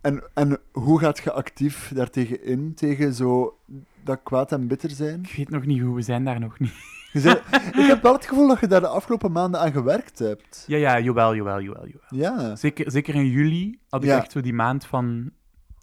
[0.00, 3.58] En, en hoe gaat je actief daartegen in, tegen zo
[4.04, 5.22] dat kwaad en bitter zijn?
[5.22, 6.72] Ik weet nog niet hoe, we zijn daar nog niet.
[7.12, 7.40] Zei-
[7.82, 10.64] ik heb wel het gevoel dat je daar de afgelopen maanden aan gewerkt hebt.
[10.66, 12.00] Ja, ja, jawel, jawel, jawel, jawel.
[12.08, 12.56] Ja.
[12.56, 14.16] Zeker, zeker in juli had ik Ja.
[14.16, 15.30] echt zo die maand van,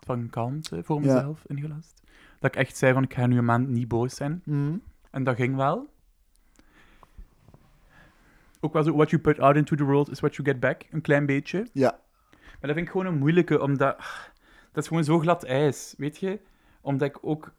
[0.05, 1.13] van kalmte voor Ja.
[1.13, 2.01] mezelf ingelast.
[2.39, 4.41] Dat ik echt zei van, ik ga nu een maand niet boos zijn.
[4.45, 4.73] Mhm.
[5.11, 5.89] En dat ging wel.
[8.63, 10.85] Ook wel zo, what you put out into the world is what you get back.
[10.91, 11.67] Een klein beetje.
[11.73, 11.99] Ja.
[12.31, 13.97] Maar dat vind ik gewoon een moeilijke, omdat...
[14.71, 16.39] Dat is gewoon zo glad ijs, weet je?
[16.81, 17.53] Omdat ik ook...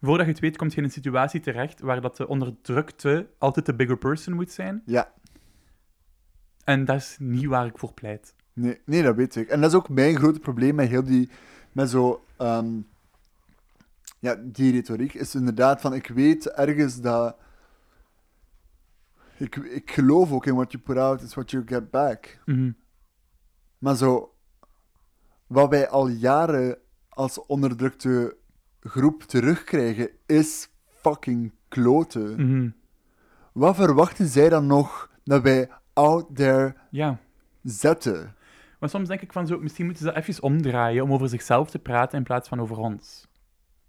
[0.00, 3.66] Voordat je het weet, kom je in een situatie terecht waar dat de onderdrukte altijd
[3.66, 4.82] de bigger person moet zijn.
[4.86, 5.12] Ja.
[6.64, 8.34] En dat is niet waar ik voor pleit.
[8.52, 9.48] Nee, nee, dat weet ik.
[9.48, 11.30] En dat is ook mijn grote probleem met heel die...
[11.72, 12.24] Met zo...
[12.36, 12.80] ehm,
[14.18, 15.94] ja, die retoriek is inderdaad van...
[15.94, 17.36] Ik weet ergens dat...
[19.42, 22.38] Ik, ik geloof ook in what you put out is what you get back.
[22.44, 22.70] Mhm.
[23.78, 24.34] Maar zo...
[25.46, 26.78] Wat wij al jaren
[27.08, 28.36] als onderdrukte
[28.80, 32.46] groep terugkrijgen, is fucking kloten.
[32.46, 32.70] Mhm.
[33.52, 37.18] Wat verwachten zij dan nog dat wij out there Ja.
[37.62, 38.34] zetten?
[38.78, 41.70] Maar soms denk ik van zo, misschien moeten ze dat even omdraaien om over zichzelf
[41.70, 43.26] te praten in plaats van over ons.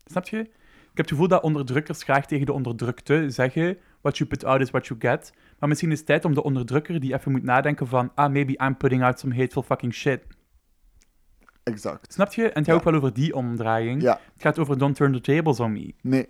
[0.05, 0.39] Snap je?
[0.39, 4.61] Ik heb het gevoel dat onderdrukkers graag tegen de onderdrukte zeggen: What you put out
[4.61, 5.33] is what you get.
[5.63, 8.65] Maar misschien is het tijd om de onderdrukker die even moet nadenken van: Ah, maybe
[8.65, 10.21] I'm putting out some hateful fucking shit.
[11.63, 12.13] Exact.
[12.13, 12.41] Snap je?
[12.41, 12.73] En het gaat Ja.
[12.73, 14.01] ook wel over die omdraaiing.
[14.01, 14.19] Ja.
[14.33, 15.93] Het gaat over Don't turn the tables on me.
[16.01, 16.27] Nee.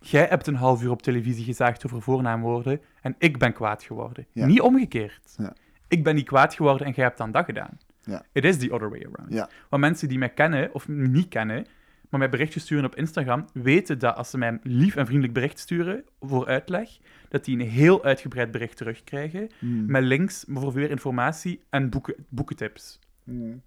[0.00, 4.26] Jij hebt een half uur op televisie gezaagd over voornaamwoorden en ik ben kwaad geworden.
[4.32, 4.46] Ja.
[4.46, 5.34] Niet omgekeerd.
[5.36, 5.52] Ja.
[5.88, 7.78] Ik ben niet kwaad geworden en jij hebt dan dat gedaan.
[8.02, 8.22] Ja.
[8.32, 9.32] It is the other way around.
[9.32, 9.48] Ja.
[9.68, 11.66] Want mensen die mij kennen of me niet kennen,
[12.10, 15.34] maar mij berichtjes sturen op Instagram, weten dat als ze mij een lief en vriendelijk
[15.34, 19.90] bericht sturen voor uitleg, dat die een heel uitgebreid bericht terugkrijgen Mm.
[19.90, 22.98] met links voor meer informatie en boeken, boekentips.
[23.24, 23.62] Mm.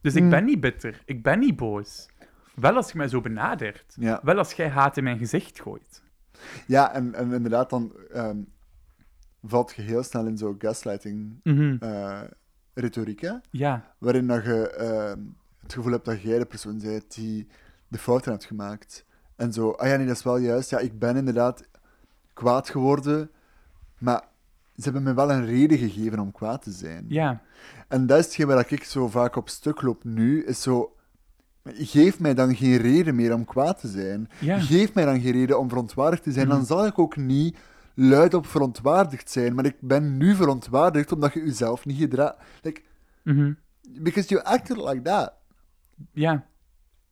[0.00, 0.30] Dus ik Mm.
[0.30, 2.08] ben niet bitter, ik ben niet boos.
[2.54, 3.94] Wel als je mij zo benadert.
[3.98, 4.20] Ja.
[4.22, 6.02] Wel als jij haat in mijn gezicht gooit.
[6.66, 8.36] Ja, en, en inderdaad, dan ehm,
[9.42, 11.76] valt je heel snel in zo'n gaslighting Mhm.
[11.80, 12.20] eh
[12.74, 13.32] retoriek, hè?
[13.50, 15.20] Ja, waarin dat je ehm,
[15.70, 17.46] het gevoel hebt dat jij de persoon bent die
[17.88, 19.04] de fouten hebt gemaakt.
[19.36, 20.70] En zo, ah ja, nee, dat is wel juist.
[20.70, 21.62] Ja, ik ben inderdaad
[22.34, 23.30] kwaad geworden,
[23.98, 24.22] maar
[24.76, 27.04] ze hebben me wel een reden gegeven om kwaad te zijn.
[27.08, 27.40] ja.
[27.88, 30.94] En dat is hetgeen waar ik zo vaak op stuk loop nu, is zo...
[31.64, 34.28] Geef mij dan geen reden meer om kwaad te zijn.
[34.38, 34.58] Ja.
[34.60, 36.48] Geef mij dan geen reden om verontwaardigd te zijn.
[36.48, 37.58] Dan zal ik ook niet
[37.94, 39.54] luidop verontwaardigd zijn.
[39.54, 42.36] Maar ik ben nu verontwaardigd omdat je jezelf niet gedraagt.
[42.62, 42.80] Like,
[43.22, 43.52] Mhm.
[43.88, 45.32] because you acted like that.
[46.12, 46.46] Ja.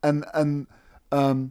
[0.01, 0.68] En, en
[1.09, 1.46] ehm,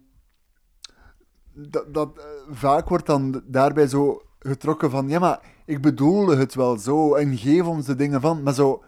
[1.54, 6.56] dat, dat, eh, vaak wordt dan daarbij zo getrokken van, ja, maar ik bedoelde het
[6.56, 8.84] wel zo en geef ons de dingen van, maar zo,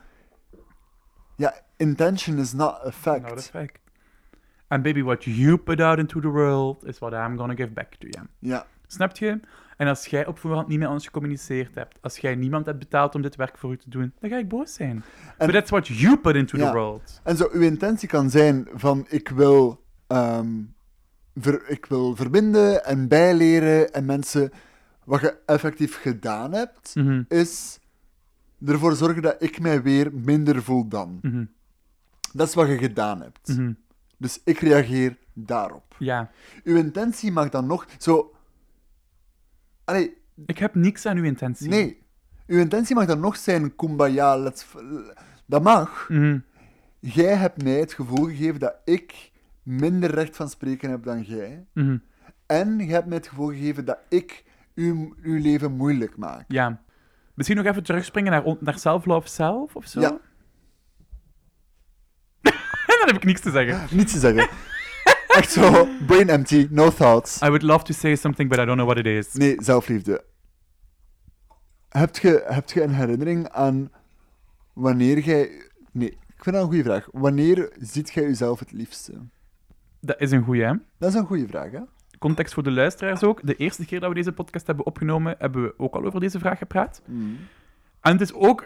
[1.36, 3.30] ja, intention is not a fact.
[3.30, 3.80] Dat is fact.
[4.68, 7.96] And baby, what you put out into the world is what I'm gonna give back
[7.96, 8.26] to you.
[8.40, 9.40] Ja, Snap je?
[9.80, 13.16] En als jij op voorhand niet met ons gecommuniceerd hebt, als jij niemand hebt betaald
[13.16, 15.04] om dit werk voor u te doen, dan ga ik boos zijn.
[15.38, 16.66] But that's what you put into Ja.
[16.72, 17.22] the world.
[17.24, 20.48] en zo, uw intentie kan zijn van, ik wil, ehm,
[21.36, 24.52] ver- ik wil verbinden en bijleren en mensen,
[25.04, 27.24] wat je effectief gedaan hebt, Mhm.
[27.28, 27.80] is
[28.66, 31.20] ervoor zorgen dat ik mij weer minder voel dan.
[31.22, 31.46] Mhm.
[32.34, 33.48] Dat is wat je gedaan hebt.
[33.48, 33.74] Mhm.
[34.18, 35.96] Dus ik reageer daarop.
[36.00, 36.30] Ja.
[36.64, 38.34] Uw intentie mag dan nog zo.
[39.90, 41.70] Allee, Ik heb niks aan uw intentie.
[41.70, 42.08] nee.
[42.48, 44.38] Uw intentie mag dan nog zijn kumbaya.
[44.38, 44.66] Let's...
[45.46, 46.10] Dat mag.
[46.10, 46.40] Mhm.
[47.00, 49.32] Jij hebt mij het gevoel gegeven dat ik
[49.64, 51.66] minder recht van spreken heb dan jij.
[51.74, 51.98] Mhm.
[52.46, 54.44] En je hebt mij het gevoel gegeven dat ik
[54.76, 56.46] uw, uw leven moeilijk maak.
[56.48, 56.82] Ja.
[57.34, 60.00] Misschien nog even terugspringen naar, naar self-love zelf of zo?
[60.02, 60.10] Ja.
[62.42, 62.52] en
[63.00, 63.98] dan heb ik niks te zeggen.
[63.98, 64.50] Niets te zeggen.
[65.40, 67.42] Echt zo, brain empty, no thoughts.
[67.42, 69.34] I would love to say something, but I don't know what it is.
[69.34, 70.24] Nee, zelfliefde.
[71.90, 73.92] Heb je, heb je een herinnering aan
[74.74, 75.70] wanneer jij...
[75.92, 77.08] Nee, ik vind dat een goede vraag.
[77.12, 79.14] Wanneer ziet jij jezelf het liefste?
[80.02, 80.74] Dat is een goeie, hè?
[80.98, 81.80] Dat is een goede vraag, hè?
[82.20, 83.40] Context voor de luisteraars ook.
[83.44, 86.40] De eerste keer dat we deze podcast hebben opgenomen, hebben we ook al over deze
[86.40, 87.02] vraag gepraat.
[88.02, 88.66] En het is ook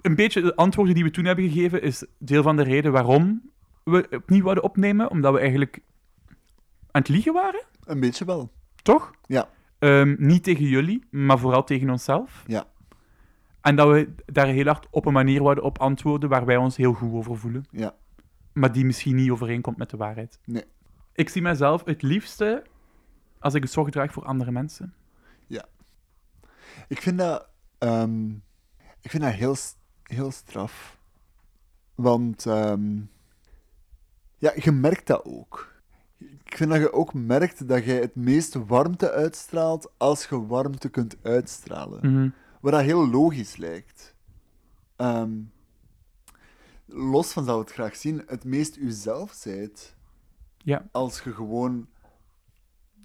[0.00, 3.50] een beetje de antwoorden die we toen hebben gegeven, is deel van de reden waarom
[3.84, 5.10] we opnieuw wilden opnemen.
[5.10, 5.80] Omdat we eigenlijk
[6.92, 8.52] aan het liegen waren, Een beetje wel.
[8.82, 9.10] toch?
[9.26, 9.48] Ja.
[9.78, 12.44] Ehm, niet tegen jullie, maar vooral tegen onszelf.
[12.46, 12.64] Ja.
[13.60, 16.76] En dat we daar heel hard op een manier wilden op antwoorden waar wij ons
[16.76, 17.64] heel goed over voelen.
[17.70, 17.94] Ja.
[18.52, 20.40] Maar die misschien niet overeenkomt met de waarheid.
[20.44, 20.64] Nee.
[21.14, 22.62] Ik zie mezelf het liefste
[23.38, 24.94] als ik zorg draag voor andere mensen.
[26.88, 27.48] Ik vind dat...
[27.78, 28.30] ehm,
[29.00, 29.56] ik vind dat heel,
[30.02, 30.98] heel straf.
[31.94, 32.46] Want...
[32.46, 32.96] ehm,
[34.38, 35.71] ja, je merkt dat ook.
[36.44, 40.88] Ik vind dat je ook merkt dat jij het meeste warmte uitstraalt als je warmte
[40.88, 42.12] kunt uitstralen.
[42.12, 42.28] Mhm.
[42.60, 44.14] Wat dat heel logisch lijkt.
[44.96, 45.30] Ehm,
[46.86, 49.94] los van zou het graag zien, het meest uzelf zijt
[50.58, 50.88] Ja.
[50.92, 51.88] als je gewoon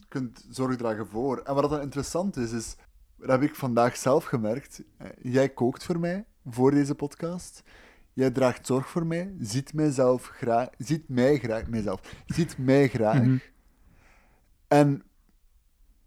[0.08, 1.38] kunt zorg dragen voor.
[1.38, 2.76] En wat dan interessant is, is,
[3.18, 4.84] dat heb ik vandaag zelf gemerkt.
[4.98, 7.64] eh, Jij kookt voor mij, voor deze podcast.
[8.18, 13.22] Jij draagt zorg voor mij, ziet mijzelf graag, ziet mij graag, mijzelf, ziet mij graag.
[13.22, 13.38] Mhm.
[14.68, 15.04] En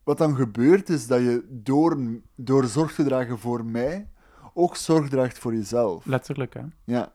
[0.05, 1.99] wat dan gebeurt is dat je door,
[2.35, 4.09] door zorg te dragen voor mij
[4.55, 6.05] ook zorg draagt voor jezelf.
[6.07, 6.63] Letterlijk, hè.
[6.85, 7.13] Ja.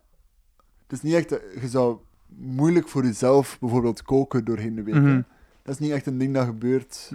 [0.83, 1.29] Het is niet echt,
[1.61, 4.95] je zou moeilijk voor jezelf bijvoorbeeld koken doorheen de week.
[4.95, 5.21] Mhm.
[5.63, 7.11] Dat is niet echt een ding dat gebeurt.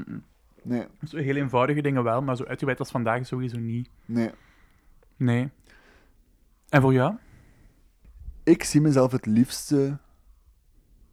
[0.62, 3.88] Nee, Zo heel eenvoudige dingen wel, maar zo uitgebreid als vandaag sowieso niet.
[4.04, 4.30] nee.
[5.16, 5.48] Nee.
[6.68, 7.14] En voor jou?
[8.50, 9.98] Ik zie mezelf het liefste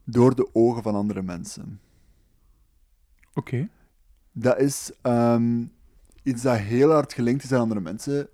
[0.04, 1.80] door de ogen van andere mensen.
[3.34, 3.69] Oké.
[4.32, 5.65] Dat is ehm,
[6.23, 8.30] iets dat heel hard gelinkt is aan andere mensen.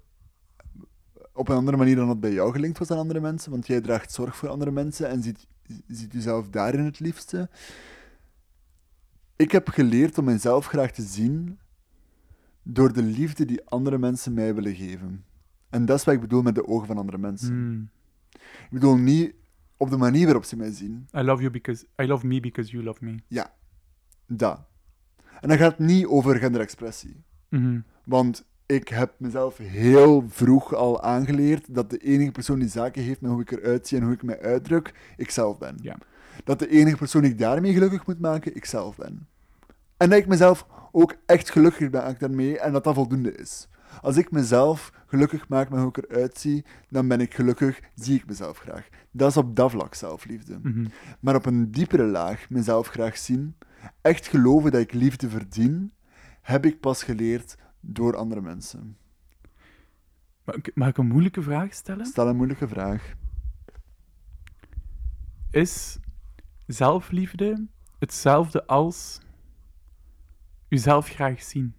[1.34, 3.82] op een andere manier dan dat bij jou gelinkt was aan andere mensen, want jij
[3.82, 5.48] draagt zorg voor andere mensen en ziet,
[5.88, 7.50] ziet jezelf daarin het liefste.
[9.36, 11.60] Ik heb geleerd om mezelf graag te zien
[12.62, 15.26] door de liefde die andere mensen mij willen geven.
[15.70, 17.54] En dat is wat ik bedoel met de ogen van andere mensen.
[17.54, 17.90] Hmm.
[18.64, 19.34] Ik bedoel niet
[19.78, 21.08] op de manier waarop ze mij zien.
[21.16, 23.16] I love you because I love me because you love me.
[23.28, 23.54] Ja,
[24.28, 24.60] dat.
[25.42, 27.24] En dat gaat niet over genderexpressie.
[27.50, 27.80] Mhm.
[28.04, 33.22] Want ik heb mezelf heel vroeg al aangeleerd dat de enige persoon die zaken heeft
[33.22, 35.78] met hoe ik eruit zie en hoe ik mij uitdruk, ikzelf ben.
[35.82, 35.98] Ja.
[36.44, 39.28] Dat de enige persoon die ik daarmee gelukkig moet maken, ikzelf ben.
[39.98, 43.68] En dat ik mezelf ook echt gelukkig maak daarmee en dat dat voldoende is.
[44.02, 48.16] Als ik mezelf gelukkig maak met hoe ik eruit zie, dan ben ik gelukkig, zie
[48.16, 48.88] ik mezelf graag.
[49.12, 50.60] Dat is op dat vlak zelfliefde.
[50.62, 50.86] Mhm.
[51.20, 53.56] Maar op een diepere laag mezelf graag zien,
[54.02, 55.94] echt geloven dat ik liefde verdien,
[56.42, 58.98] heb ik pas geleerd door andere mensen.
[60.46, 62.06] Mag ik- Mag ik een moeilijke vraag stellen?
[62.06, 63.14] Stel een moeilijke vraag.
[65.52, 65.98] Is
[66.68, 67.68] zelfliefde
[68.00, 69.20] hetzelfde als
[70.70, 71.76] uzelf graag zien?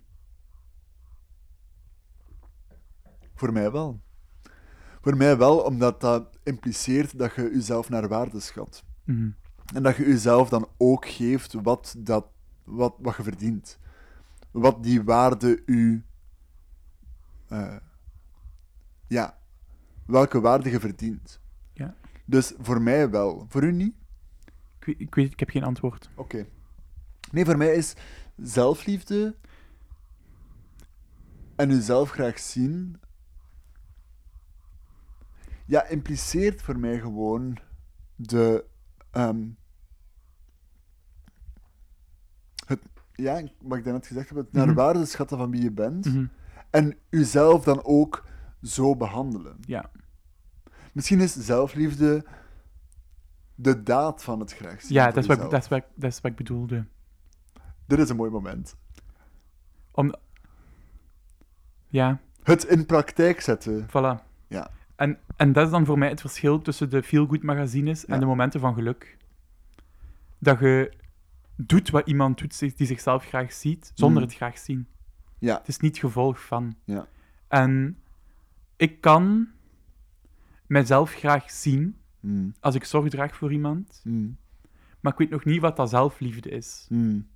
[3.35, 4.01] Voor mij wel.
[5.01, 8.85] Voor mij wel, omdat dat impliceert dat je jezelf naar waarde schat.
[9.05, 9.31] Mhm.
[9.75, 12.27] En dat je jezelf dan ook geeft wat, dat,
[12.65, 13.79] wat, wat je verdient.
[14.51, 16.05] Wat die waarde u.
[17.49, 17.77] eh,
[19.07, 19.39] ja,
[20.07, 21.41] welke waarde je verdient.
[21.73, 21.95] Ja.
[22.25, 23.47] Dus voor mij wel.
[23.49, 23.95] Voor u niet?
[24.79, 26.11] Ik, weet, ik weet, ik heb geen antwoord.
[26.15, 26.47] Oké.
[27.33, 27.95] Nee, voor mij is
[28.37, 29.37] zelfliefde
[31.57, 32.97] en uzelf graag zien.
[35.67, 37.59] Ja, impliceert voor mij gewoon
[38.17, 38.65] de.
[39.11, 39.47] ehm,
[42.67, 42.81] het,
[43.13, 44.75] ja, wat ik daarnet gezegd heb, het naar Mhm.
[44.77, 46.05] waarde schatten van wie je bent.
[46.05, 46.27] Mhm.
[46.71, 48.25] En uzelf dan ook
[48.63, 49.57] zo behandelen.
[49.61, 49.91] Ja.
[50.93, 52.25] Misschien is zelfliefde
[53.55, 54.93] de daad van het graag zien.
[54.93, 56.87] Ja, dat is, wat, dat, is wat, dat is wat ik bedoelde.
[57.87, 58.77] Dit is een mooi moment.
[59.91, 60.15] Om...
[61.89, 63.87] Ja, Het in praktijk zetten.
[63.89, 64.23] voilà.
[64.47, 64.71] Ja.
[64.97, 68.21] En, en dat is dan voor mij het verschil tussen de feel-good magazines en Ja.
[68.21, 69.17] de momenten van geluk.
[70.39, 70.93] Dat je
[71.57, 74.29] doet wat iemand doet die zichzelf graag ziet, zonder Mm.
[74.29, 74.87] het graag zien.
[75.39, 75.57] Ja.
[75.59, 76.75] Het is niet gevolg van.
[76.85, 77.07] Ja.
[77.49, 77.99] En
[78.77, 79.49] ik kan
[80.67, 84.37] mijzelf graag zien Mm, als ik zorg draag voor iemand, mm,
[85.01, 86.87] maar ik weet nog niet wat dat zelfliefde is.
[86.89, 87.27] mm.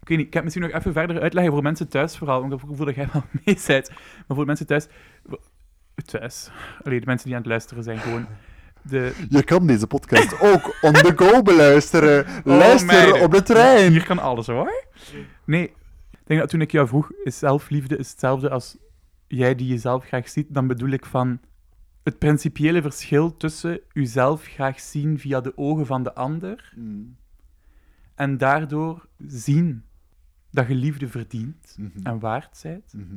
[0.00, 2.52] Ik weet niet, ik heb misschien nog even verder uitleggen voor mensen thuis vooral, want
[2.52, 3.90] ik heb het gevoel dat jij wel mee bent.
[4.26, 4.88] Maar voor mensen thuis...
[6.04, 6.50] Thuis.
[6.82, 8.26] Allee, de mensen die aan het luisteren zijn gewoon...
[8.82, 12.26] De, Je kan deze podcast ook on the go beluisteren.
[12.44, 13.20] Luister meiden.
[13.22, 13.90] op de trein.
[13.90, 14.84] Hier kan alles hoor.
[15.44, 15.62] Nee,
[16.10, 18.76] ik denk dat toen ik jou vroeg, is zelfliefde is hetzelfde als
[19.26, 21.40] jij die jezelf graag ziet, dan bedoel ik van
[22.02, 27.16] het principiële verschil tussen jezelf graag zien via de ogen van de ander Mm,
[28.14, 29.84] en daardoor zien
[30.50, 33.16] dat je liefde verdient mhm, en waard zijt, mhm.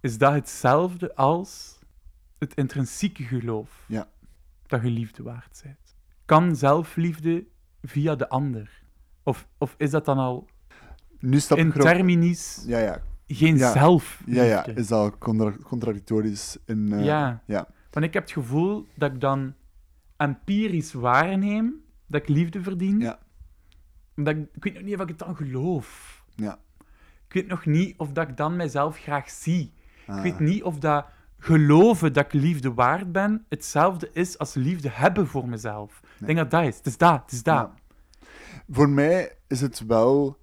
[0.00, 1.78] is dat hetzelfde als
[2.42, 4.08] het intrinsieke geloof Ja.
[4.66, 5.96] dat je liefde waard zijt.
[6.24, 7.44] Kan zelfliefde
[7.82, 8.82] via de ander?
[9.22, 10.48] Of, of is dat dan al
[11.18, 13.02] Nu stap in terminis Ja, ja.
[13.26, 13.72] geen Ja.
[13.72, 14.34] zelfliefde?
[14.34, 14.66] Ja, ja.
[14.66, 16.92] Is al contra- contradictorisch in...
[16.92, 17.42] eh, Ja.
[17.46, 17.68] ja.
[17.90, 19.54] Want ik heb het gevoel dat ik dan
[20.16, 21.74] empirisch waarneem
[22.06, 23.00] dat ik liefde verdien.
[23.00, 23.18] Ja.
[24.16, 26.22] Omdat ik, ik weet nog niet of ik het dan geloof.
[26.34, 26.58] Ja.
[27.26, 29.72] Ik weet nog niet of dat ik dan mijzelf graag zie.
[30.06, 30.16] Ah.
[30.16, 31.06] Ik weet niet of dat
[31.42, 36.00] geloven dat ik liefde waard ben hetzelfde is als liefde hebben voor mezelf.
[36.20, 36.76] Ik denk dat dat is.
[36.76, 37.20] Het is dat.
[37.22, 37.70] Het is dat.
[38.20, 38.26] Ja.
[38.70, 40.36] Voor mij is het wel...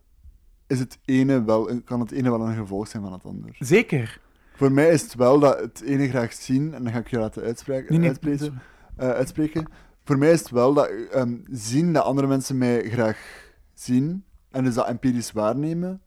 [0.68, 3.56] Is het ene wel, kan het ene wel een gevolg zijn van het ander.
[3.60, 4.20] Zeker.
[4.56, 7.20] Voor mij is het wel dat het ene graag zien, en dan ga ik je
[7.20, 8.62] laten uitspreken, Nee, nee, uitspreken,
[8.96, 9.66] eh, uitspreken.
[10.04, 14.64] Voor mij is het wel dat ehm, zien dat andere mensen mij graag zien, en
[14.64, 16.02] dus dat empirisch waarnemen,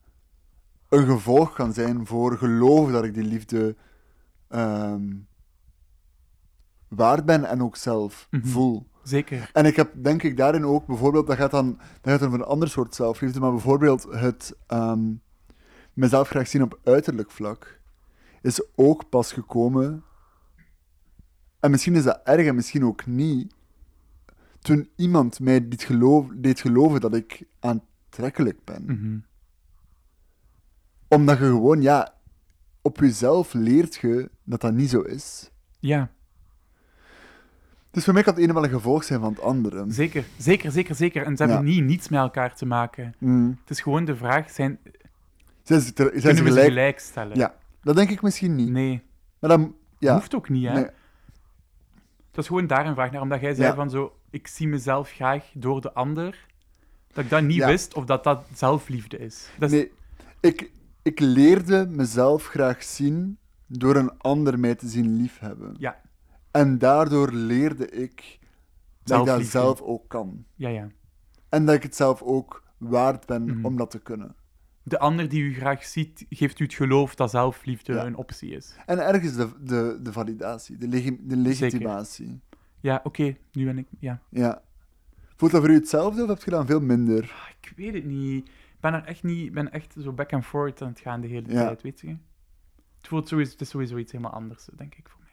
[0.89, 3.77] een gevolg kan zijn voor geloven dat ik die liefde
[4.53, 5.15] ehm,
[6.89, 8.47] waard ben en ook zelf Mhm.
[8.47, 8.87] voel.
[9.03, 9.51] Zeker.
[9.53, 12.45] En ik heb denk ik daarin ook bijvoorbeeld, dat gaat dan dat gaat over een
[12.47, 15.13] ander soort zelfliefde, maar bijvoorbeeld het ehm,
[15.93, 17.81] mezelf graag zien op uiterlijk vlak
[18.43, 20.05] is ook pas gekomen.
[21.61, 23.55] En misschien is dat erg en misschien ook niet.
[24.61, 28.85] Toen iemand mij dit geloof, deed geloven dat ik aantrekkelijk ben.
[28.85, 29.19] Mhm.
[31.09, 32.15] Omdat je gewoon, ja,
[32.83, 35.51] op jezelf leert je dat dat niet zo is.
[35.79, 36.11] Ja,
[37.91, 39.85] Dus voor mij kan het ene wel een gevolg zijn van het andere.
[39.89, 40.25] zeker.
[40.39, 41.25] Zeker, zeker, zeker.
[41.25, 41.73] En ze hebben Ja.
[41.75, 43.15] niet niets met elkaar te maken.
[43.19, 43.59] Mm.
[43.61, 44.79] Het is gewoon de vraag, zijn,
[45.63, 46.73] Zijn ze, ter- zijn ze kunnen we ze gelijk?
[46.73, 47.37] gelijk stellen?
[47.37, 48.69] Ja, dat denk ik misschien niet.
[48.71, 49.03] Nee.
[49.39, 50.15] Maar dan, Ja.
[50.15, 50.73] Hoeft ook niet, hè?
[50.73, 50.85] Nee.
[52.27, 53.75] Het was gewoon daar een vraag naar, omdat jij zei Ja.
[53.75, 56.47] van zo, ik zie mezelf graag door de ander.
[57.13, 57.67] Dat ik dat niet Ja.
[57.67, 59.49] wist of dat dat zelfliefde is.
[59.59, 59.93] Dat is Nee,
[60.41, 60.71] ik,
[61.03, 65.75] ik leerde mezelf graag zien door een ander mij te zien liefhebben.
[65.79, 66.01] Ja.
[66.51, 68.39] En daardoor leerde ik
[69.05, 70.45] dat ik dat zelf ook kan.
[70.55, 70.89] Ja, ja.
[71.49, 73.65] En dat ik het zelf ook waard ben Mhm.
[73.65, 74.35] om dat te kunnen.
[74.85, 78.05] De ander die u graag ziet, geeft u het geloof dat zelfliefde Ja.
[78.07, 78.75] een optie is.
[78.87, 82.41] En ergens de, de, de validatie, de, legi- de legitimatie.
[82.81, 83.87] Ja, oké, nu ben ik...
[83.99, 84.21] Ja.
[84.31, 84.63] Ja.
[85.37, 87.23] Voelt dat voor u hetzelfde of heb je dan veel minder?
[87.23, 88.51] Ah, Ik weet het niet.
[88.83, 89.53] Ik ben er echt niet...
[89.53, 91.65] Ben echt zo back and forth aan het gaan de hele Ja.
[91.67, 92.09] tijd, weet je.
[92.97, 95.31] Het, voelt sowieso, het is sowieso iets helemaal anders, denk ik, voor mij.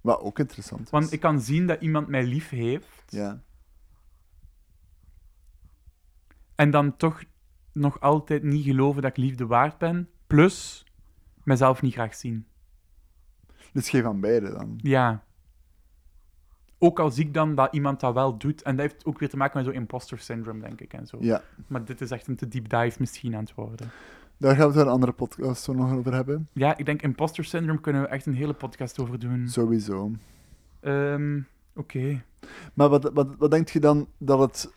[0.00, 0.90] Wat ook interessant is.
[0.90, 3.42] Want ik kan zien dat iemand mij lief heeft, Ja.
[6.54, 7.22] en dan toch
[7.72, 10.86] nog altijd niet geloven dat ik liefde waard ben, plus
[11.44, 12.46] mezelf niet graag zien.
[13.72, 14.78] Dus geen van beide dan.
[14.82, 15.24] Ja.
[16.84, 19.28] Ook al zie ik dan dat iemand dat wel doet, en dat heeft ook weer
[19.28, 21.16] te maken met zo'n imposter syndrome, denk ik, en zo.
[21.20, 21.42] Ja.
[21.66, 23.90] Maar dit is echt een te deep dive misschien aan het worden.
[24.36, 26.48] Daar gaan we het een andere podcast zo nog over hebben.
[26.52, 29.48] Ja, ik denk imposter syndrome kunnen we echt een hele podcast over doen.
[29.48, 30.10] Sowieso.
[30.80, 31.40] Ehm,
[31.74, 32.22] Oké.
[32.74, 34.72] Maar wat, wat, wat denk je dan dat het...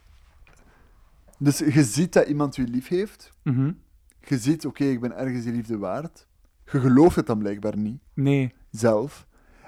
[1.39, 3.31] Dus je ziet dat iemand je lief heeft.
[3.43, 3.71] Mhm.
[4.19, 6.27] Je ziet, oké, ik ben ergens die liefde waard.
[6.71, 8.53] Je gelooft het dan blijkbaar niet, Nee.
[8.69, 9.27] zelf.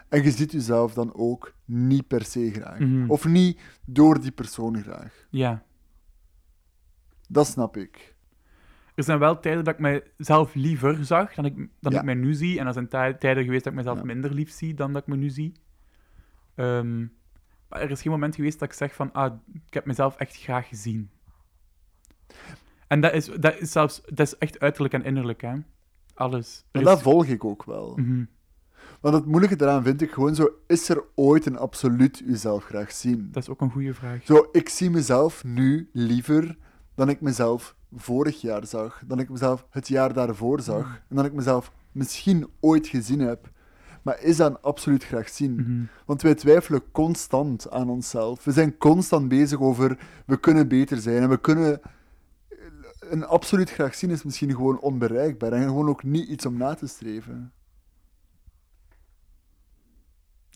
[0.10, 2.80] En je ziet jezelf dan ook niet per se graag.
[2.80, 3.10] Mhm.
[3.10, 5.28] Of niet door die persoon graag.
[5.30, 5.64] Ja.
[7.30, 8.16] Dat snap ik.
[8.96, 12.00] Er zijn wel tijden dat ik mezelf liever zag dan ik, dan Ja.
[12.00, 12.60] ik mij nu zie.
[12.60, 14.04] En er zijn tij- tijden geweest dat ik mezelf Ja.
[14.06, 15.54] minder lief zie dan dat ik me nu zie.
[16.56, 17.00] Ehm,
[17.70, 19.34] maar er is geen moment geweest dat ik zeg van, ah,
[19.68, 21.10] ik heb mezelf echt graag gezien.
[22.88, 25.54] En dat is, dat is zelfs, dat is echt uiterlijk en innerlijk, hè.
[26.14, 26.66] Alles.
[26.72, 27.96] En is- dat volg ik ook wel.
[27.98, 28.24] Mhm.
[29.00, 30.50] Want het moeilijke daaraan vind ik gewoon zo...
[30.68, 33.30] Is er ooit een absoluut jezelf graag zien?
[33.32, 34.26] Dat is ook een goede vraag.
[34.26, 36.58] Zo, ik zie mezelf nu liever
[36.96, 40.94] dan ik mezelf vorig jaar zag, dan ik mezelf het jaar daarvoor zag, Mm.
[41.10, 43.50] en dan ik mezelf misschien ooit gezien heb.
[44.02, 45.54] Maar is dat een absoluut graag zien?
[45.56, 45.84] Mhm.
[46.06, 48.44] Want wij twijfelen constant aan onszelf.
[48.44, 51.82] We zijn constant bezig over, we kunnen beter zijn, en we kunnen...
[53.00, 56.74] Een absoluut graag zien is misschien gewoon onbereikbaar, en gewoon ook niet iets om na
[56.74, 57.52] te streven.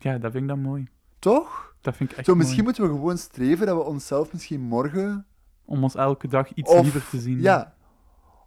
[0.03, 0.87] Ja, dat vind ik dan mooi.
[1.19, 1.75] Toch?
[1.81, 2.75] Dat vind ik echt Zo, misschien mooi.
[2.77, 5.25] moeten we gewoon streven dat we onszelf misschien morgen
[5.65, 7.41] Om ons elke dag iets Of- liever te zien.
[7.41, 7.73] Ja.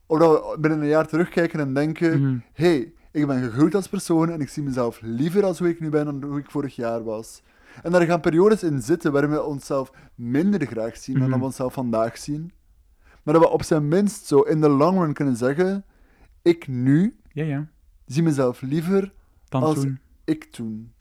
[0.07, 2.39] Of dat we binnen een jaar terugkijken en denken: Mhm.
[2.53, 5.89] hey, ik ben gegroeid als persoon en ik zie mezelf liever als hoe ik nu
[5.89, 7.43] ben dan hoe ik vorig jaar was.
[7.83, 11.31] En daar gaan periodes in zitten waarin we onszelf minder graag zien dan Mhm.
[11.31, 12.53] dat we onszelf vandaag zien.
[13.23, 15.85] Maar dat we op zijn minst zo in de long run kunnen zeggen:
[16.43, 17.67] ik nu Ja, ja.
[18.07, 19.13] zie mezelf liever
[19.49, 19.99] Dan Als- toen.
[20.25, 20.93] ik toen.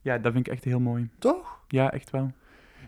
[0.00, 1.10] Ja, dat vind ik echt heel mooi.
[1.18, 1.58] Toch?
[1.68, 2.32] Ja, echt wel.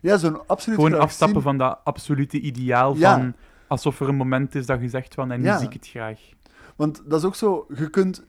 [0.03, 1.44] Ja, zo'n absoluut Gewoon afstappen zien.
[1.48, 3.16] van dat absolute ideaal Ja.
[3.16, 3.35] van
[3.66, 5.59] alsof er een moment is dat je zegt van en nu Ja.
[5.59, 6.20] zie ik het graag.
[6.77, 8.25] Want dat is ook zo: je kunt.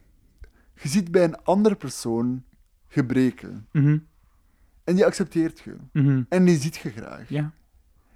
[0.81, 2.43] Je ziet bij een andere persoon
[2.87, 3.67] gebreken.
[3.71, 3.97] Mhm,
[4.83, 5.75] En die accepteert je.
[5.93, 6.21] mhm.
[6.29, 7.29] En die ziet je graag.
[7.29, 7.51] Ja.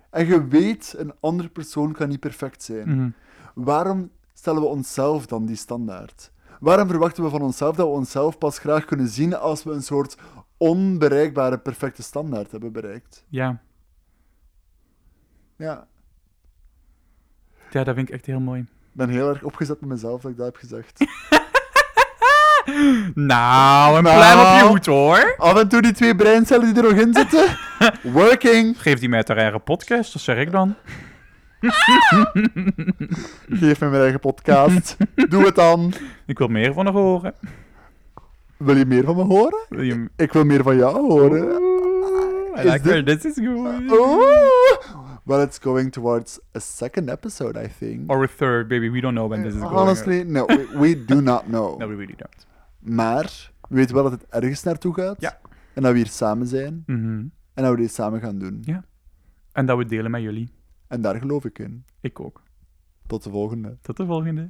[0.10, 2.89] En je weet, een andere persoon kan niet perfect zijn.
[2.95, 3.10] mhm.
[3.53, 6.32] Waarom stellen we onszelf dan die standaard?
[6.60, 9.84] Waarom verwachten we van onszelf dat we onszelf pas graag kunnen zien als we een
[9.84, 10.17] soort
[10.57, 13.23] onbereikbare perfecte standaard hebben bereikt?
[13.29, 13.57] Ja.
[15.57, 15.87] Ja,
[17.69, 18.59] ja, dat vind ik echt heel mooi.
[18.61, 20.99] ik ben heel erg opgezet met mezelf dat ik dat heb gezegd.
[23.13, 24.15] Nou, een Nou.
[24.15, 25.35] pluim op je hoed hoor.
[25.37, 27.57] Af en toe die twee breincellen die er nog in zitten.
[28.21, 28.81] Working.
[28.81, 30.75] Geef die mij ter eigen podcast, dat zeg ik dan.
[33.61, 34.97] Geef me mijn eigen podcast.
[35.29, 35.93] Doe het dan.
[36.25, 37.33] Ik wil meer van haar horen.
[38.57, 39.65] Wil je meer van me horen?
[39.69, 40.09] Wil je...
[40.15, 41.43] Ik wil meer van jou horen.
[41.43, 43.91] Oeh, I Is like where this is going.
[43.91, 45.19] Oeh.
[45.23, 48.11] Well, it's going towards a second episode, I think.
[48.11, 48.89] Or a third, baby.
[48.89, 49.75] We don't know when this is going.
[49.75, 51.75] Honestly, no, we, we do not know.
[51.79, 52.45] No, we really don't.
[52.79, 55.21] Maar we weten wel dat het ergens naartoe gaat.
[55.21, 55.39] Ja.
[55.73, 56.83] En dat we hier samen zijn.
[56.85, 57.25] Mhm.
[57.53, 58.62] En dat we dit samen gaan doen.
[58.62, 58.85] Ja.
[59.51, 60.51] En dat we delen met jullie.
[60.87, 61.85] En daar geloof ik in.
[62.01, 62.43] Ik ook.
[63.08, 63.77] Tot de volgende.
[63.81, 64.49] Tot de volgende.